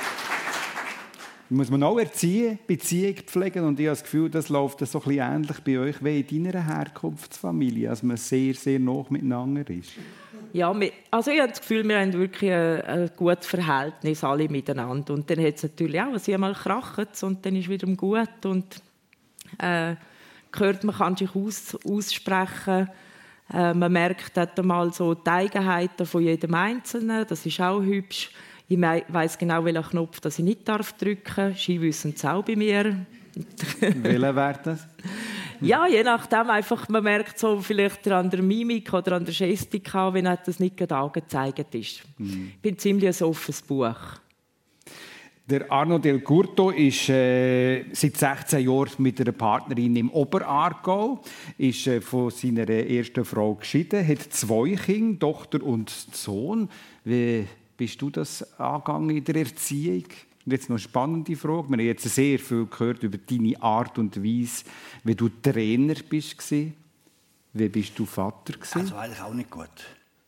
[1.51, 3.65] muss man auch erziehen, Beziehung pflegen.
[3.65, 6.45] Und ich habe das Gefühl, das läuft so ein bisschen ähnlich bei euch wie in
[6.45, 9.91] deiner Herkunftsfamilie, dass man sehr, sehr nah miteinander ist.
[10.55, 10.73] Ja,
[11.11, 15.13] also ich habe das Gefühl, wir haben wirklich ein, ein gutes Verhältnis alle miteinander.
[15.13, 18.81] Und dann hat es natürlich auch, also einmal kracht und dann ist wieder gut und
[19.59, 19.97] äh,
[20.53, 22.89] gehört, man kann sich aus, aussprechen.
[23.53, 27.27] Äh, man merkt dort mal so die Eigenheiten von jedem Einzelnen.
[27.29, 28.31] Das ist auch hübsch.
[28.69, 31.59] Ich weiß genau, welchen Knopf das ich nicht darf drücken darf.
[31.59, 33.05] Sie wissen es auch bei mir.
[33.81, 34.87] Welcher wäre das?
[35.61, 36.51] Ja, je nachdem.
[36.51, 40.77] Einfach, man merkt so vielleicht an der Mimik oder an der Gestik, wenn das nicht
[40.77, 42.03] gerade angezeigt ist.
[42.19, 42.53] Mhm.
[42.55, 43.97] Ich bin ziemlich ein offenes Buch.
[45.47, 51.21] Der Arno Del Curto ist äh, seit 16 Jahren mit einer Partnerin im Oberaargau,
[51.59, 56.71] ist äh, von seiner ersten Frau geschieden, hat zwei Kinder, Tochter und Sohn.
[57.05, 57.45] Wie
[57.77, 60.05] bist du das angegangen in der Erziehung?
[60.47, 61.69] Und jetzt noch eine spannende Frage.
[61.71, 64.65] Wir haben jetzt sehr viel gehört über deine Art und Weise,
[65.03, 66.51] wie du Trainer bist.
[66.51, 68.55] Wie bist du Vater?
[68.75, 69.71] Also eigentlich auch nicht gut.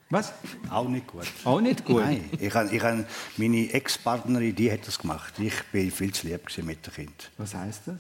[0.09, 0.33] Was?
[0.71, 1.27] Auch nicht gut.
[1.45, 2.03] Auch nicht gut?
[2.03, 3.05] Nein, ich habe, ich habe,
[3.37, 5.35] meine Ex-Partnerin, die hat das gemacht.
[5.39, 7.31] Ich bin viel zu lieb mit dem Kind.
[7.37, 7.97] Was heißt das?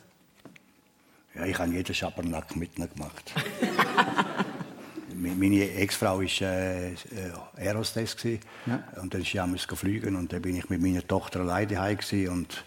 [1.34, 3.34] Ja, ich habe jeden Schabernack mit ihnen gemacht.
[5.16, 6.94] meine Ex-Frau war äh, äh,
[7.56, 8.16] Aerostess.
[8.66, 8.84] Ja.
[9.00, 9.40] Und dann ist sie
[9.76, 11.98] fliegen und dann bin ich mit meiner Tochter alleine daheim
[12.30, 12.64] und,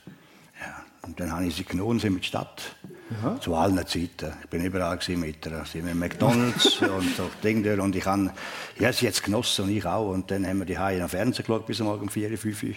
[0.59, 2.75] ja, und dann habe ich sie genommen, sind in die Stadt.
[3.11, 3.39] Aha.
[3.41, 4.33] Zu allen Zeiten.
[4.43, 5.65] Ich bin überall mit ihr.
[5.65, 7.81] Sie mit McDonalds und so Dinge.
[7.81, 8.31] Und ich habe
[8.77, 10.09] ja, sie jetzt genossen und ich auch.
[10.09, 12.69] Und dann haben wir die Haie am Fernsehen geschaut bis morgen um 4, 5 Uhr.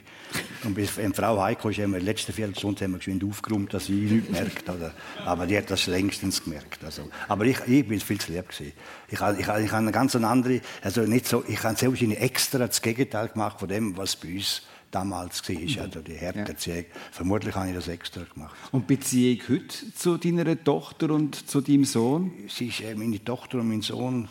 [0.65, 3.75] Und bis wenn die Frau heimkam, haben wir die letzte Viertelstunde haben wir geschwind aufgeräumt,
[3.75, 4.69] dass sie nichts merkt.
[4.71, 4.95] Oder?
[5.27, 6.83] Aber die hat das längstens gemerkt.
[6.83, 8.73] Also, aber ich, ich bin viel zu lieb gewesen.
[9.09, 12.59] Ich habe, ich, ich habe eine ganz andere, also nicht so, ich habe sehr extra
[12.59, 14.63] das Gegenteil gemacht von dem, was bei uns
[14.93, 15.79] damals war, mhm.
[15.81, 16.79] also die Härterziehung.
[16.79, 16.85] Ja.
[17.11, 18.55] Vermutlich habe ich das extra gemacht.
[18.71, 22.33] Und Beziehung heute zu deiner Tochter und zu deinem Sohn?
[22.49, 24.29] Sie ist äh, meine Tochter und mein Sohn.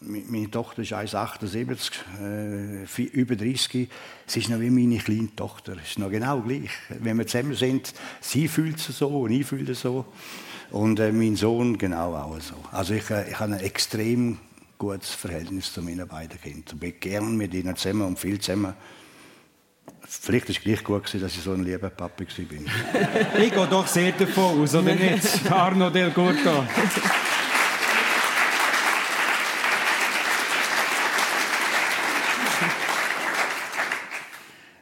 [0.00, 1.90] Meine Tochter ist 1,78,
[2.22, 3.88] äh, über 30.
[4.26, 5.76] Sie ist noch wie meine kleine Tochter.
[5.82, 6.70] Es ist noch genau gleich.
[6.88, 10.06] Wenn wir zusammen sind, sie fühlt es so und ich fühle es so.
[10.70, 12.54] Und äh, mein Sohn genau auch so.
[12.70, 14.38] Also ich, äh, ich habe ein extrem
[14.78, 16.62] gutes Verhältnis zu meinen beiden Kindern.
[16.74, 18.74] Ich bin gerne mit ihnen zusammen und viel zusammen.
[20.06, 23.38] Vielleicht war es gleich gut, dass ich so ein lieber Papi war.
[23.42, 25.50] ich gehe doch sehr davon aus, oder nicht?
[25.50, 26.64] Arno Del Curto.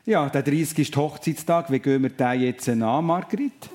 [0.05, 0.79] Ja, der 30.
[0.79, 1.71] ist Hochzeitstag.
[1.73, 3.69] Wie gehen wir den jetzt an, Margrit?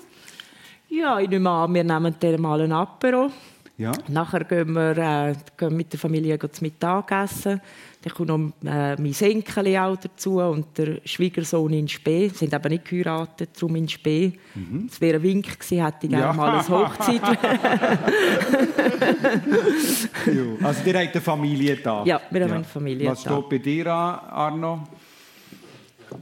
[0.88, 3.32] Ja, ich nehme an, wir nehmen den mal ein Apero.
[3.78, 3.92] Ja.
[4.08, 7.60] Nachher gehen wir äh, gehen mit der Familie zum Mittagessen.
[8.02, 12.30] Dann kommt noch äh, mein Enkel auch dazu und der Schwiegersohn in Spee.
[12.30, 14.34] Sie sind aber nicht geheiratet, darum in Spee.
[14.56, 14.88] Mhm.
[14.88, 16.34] Das wäre ein Wink gewesen, hätte ich gerne ja.
[16.34, 17.22] mal eine Hochzeit.
[20.64, 22.04] also ihr habt eine Familie da?
[22.06, 22.56] Ja, wir haben ja.
[22.56, 24.88] eine Familie Was steht bei dir an, Arno?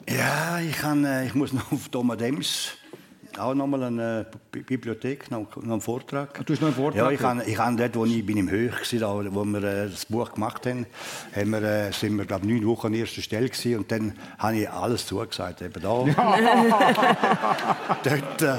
[0.08, 2.74] Ja, ich, kann, äh, ich muss noch auf Thomas Dems
[3.40, 6.46] auch nochmal eine Bibliothek, noch, einen Vortrag.
[6.46, 6.98] Du hast noch einen Vortrag?
[6.98, 9.90] Ja, ich habe, ich habe dort, wo ich bin im Höch war, wo wir äh,
[9.90, 10.86] das Buch gemacht haben,
[11.36, 14.58] haben wir, äh, sind wir, glaube neun Wochen an erster Stelle gewesen, und dann habe
[14.58, 16.06] ich alles zugesagt, eben da.
[18.04, 18.56] dort, äh,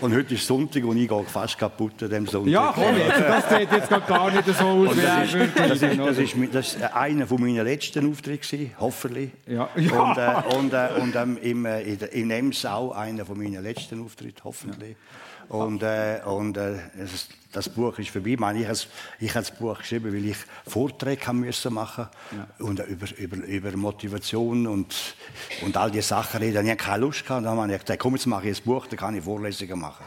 [0.00, 2.52] und heute ist Sonntag und ich gehe fast kaputt an dem Sonntag.
[2.52, 5.98] Ja, komm jetzt, das sieht jetzt gar nicht so aus, wie das, ist, das, ist,
[5.98, 9.30] das, ist, das ist einer von meinen letzten Auftritte hoffentlich.
[9.46, 9.68] Ja.
[9.76, 10.02] ja.
[10.02, 13.62] Und, äh, und, äh, und ähm, im, äh, in, in Ems auch einer von meinen
[13.62, 14.17] letzten Auftritte.
[14.18, 14.96] Auftritt, hoffentlich.
[15.48, 15.56] Ja.
[15.56, 18.30] Und, äh, und äh, das, das, Buch ist vorbei.
[18.30, 22.64] Ich, meine, ich habe das Buch geschrieben, weil ich Vorträge haben müssen machen ja.
[22.64, 24.94] und über, über, über Motivation und,
[25.62, 26.64] und all diese Sachen reden.
[26.66, 27.46] Ich hatte keine Lust gehabt.
[27.46, 30.04] Dann habe ich gesagt, komm, jetzt mache ich ein Buch, dann kann ich Vorlesungen machen.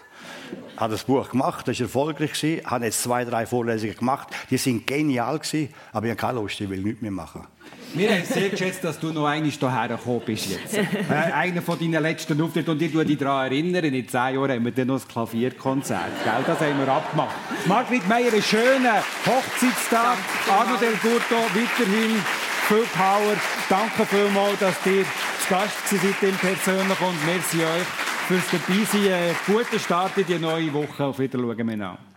[0.74, 4.28] Ich habe das Buch gemacht, das war erfolgreich, Ich habe jetzt zwei, drei Vorlesungen gemacht,
[4.49, 7.47] die sind genial gewesen, aber ich habe keine Lust, ich will nichts mehr machen.
[7.94, 10.78] Wir haben sehr geschätzt, dass du noch einmal hierher gekommen bist jetzt.
[11.12, 12.72] Äh, einer von deinen letzten Auftritten.
[12.72, 16.24] Und ich erinnere dich daran, erinnern, in zehn Jahren haben wir dann noch ein Klavierkonzert.
[16.24, 16.44] Gell?
[16.46, 17.36] Das haben wir abgemacht.
[17.66, 18.94] Margrit Meier, einen schönen
[19.26, 20.18] Hochzeitstag.
[20.50, 22.24] Arno Del Curto, weiterhin
[22.68, 23.36] viel Power.
[23.70, 27.88] Danke vielmals, dass ihr zu Gast seid im persönlich und merci euch
[28.28, 29.14] fürs Dabeisein.
[29.14, 31.04] Einen guten Start in die neue Woche.
[31.04, 32.11] Auf Wiedersehen miteinander.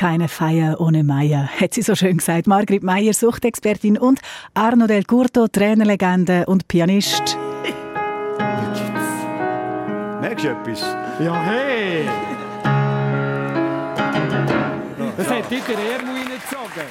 [0.00, 2.46] Keine Feier ohne Meier, hat sie so schön gesagt.
[2.46, 4.18] Margrit Meier, Suchtexpertin und
[4.54, 7.36] Arno Del Curto, Trainerlegende und Pianist.
[10.22, 10.80] Merkst du etwas?
[11.22, 12.08] Ja, hey!
[15.30, 16.82] Das hat dich der Ärmel reingezogen.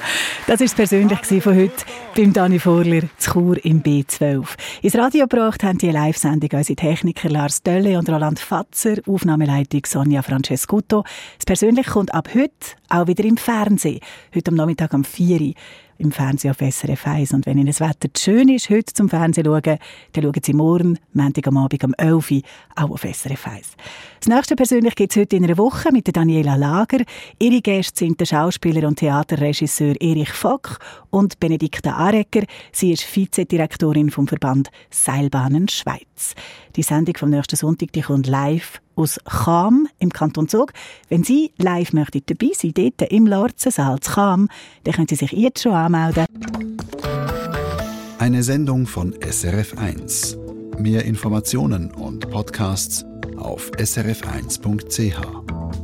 [0.46, 1.84] Das war es persönlich von heute
[2.16, 4.46] beim Dani Vorler zu Chur im B12.
[4.80, 10.22] Ins Radio gebracht haben die Live-Sendung unsere Techniker Lars Dölle und Roland Fatzer, Aufnahmeleitung Sonja
[10.22, 11.04] Francescuto.
[11.36, 12.54] Das Persönliche kommt ab heute
[12.88, 14.00] auch wieder im Fernsehen.
[14.34, 15.54] Heute am Nachmittag um 4 Uhr.
[16.00, 17.32] Im Fernsehen auf SRF 1.
[17.32, 19.78] Und wenn Ihnen das Wetter schön ist, heute zum Fernsehen schauen, dann
[20.24, 22.42] schauen Sie morgen, Montag am Abend um 11 Uhr,
[22.74, 23.76] auch auf SRF 1.
[24.20, 27.04] Das nächste persönlich gibt es heute in einer Woche mit der Daniela Lager.
[27.38, 30.78] Ihre Gäste sind der Schauspieler und Theaterregisseur Erich Fock
[31.10, 32.44] und Benedikta Arecker.
[32.72, 36.34] Sie ist Vizedirektorin vom Verband Seilbahnen Schweiz.
[36.76, 40.72] Die Sendung vom nächsten Sonntag die kommt live aus Cham im Kanton Zug.
[41.08, 44.48] Wenn Sie live möchten dabei sein, dort im Lorzensaal zu Cham,
[44.84, 46.26] dann können Sie sich jetzt schon anmelden.
[48.18, 50.36] Eine Sendung von SRF1.
[50.78, 53.04] Mehr Informationen und Podcasts
[53.36, 55.79] auf srf1.ch.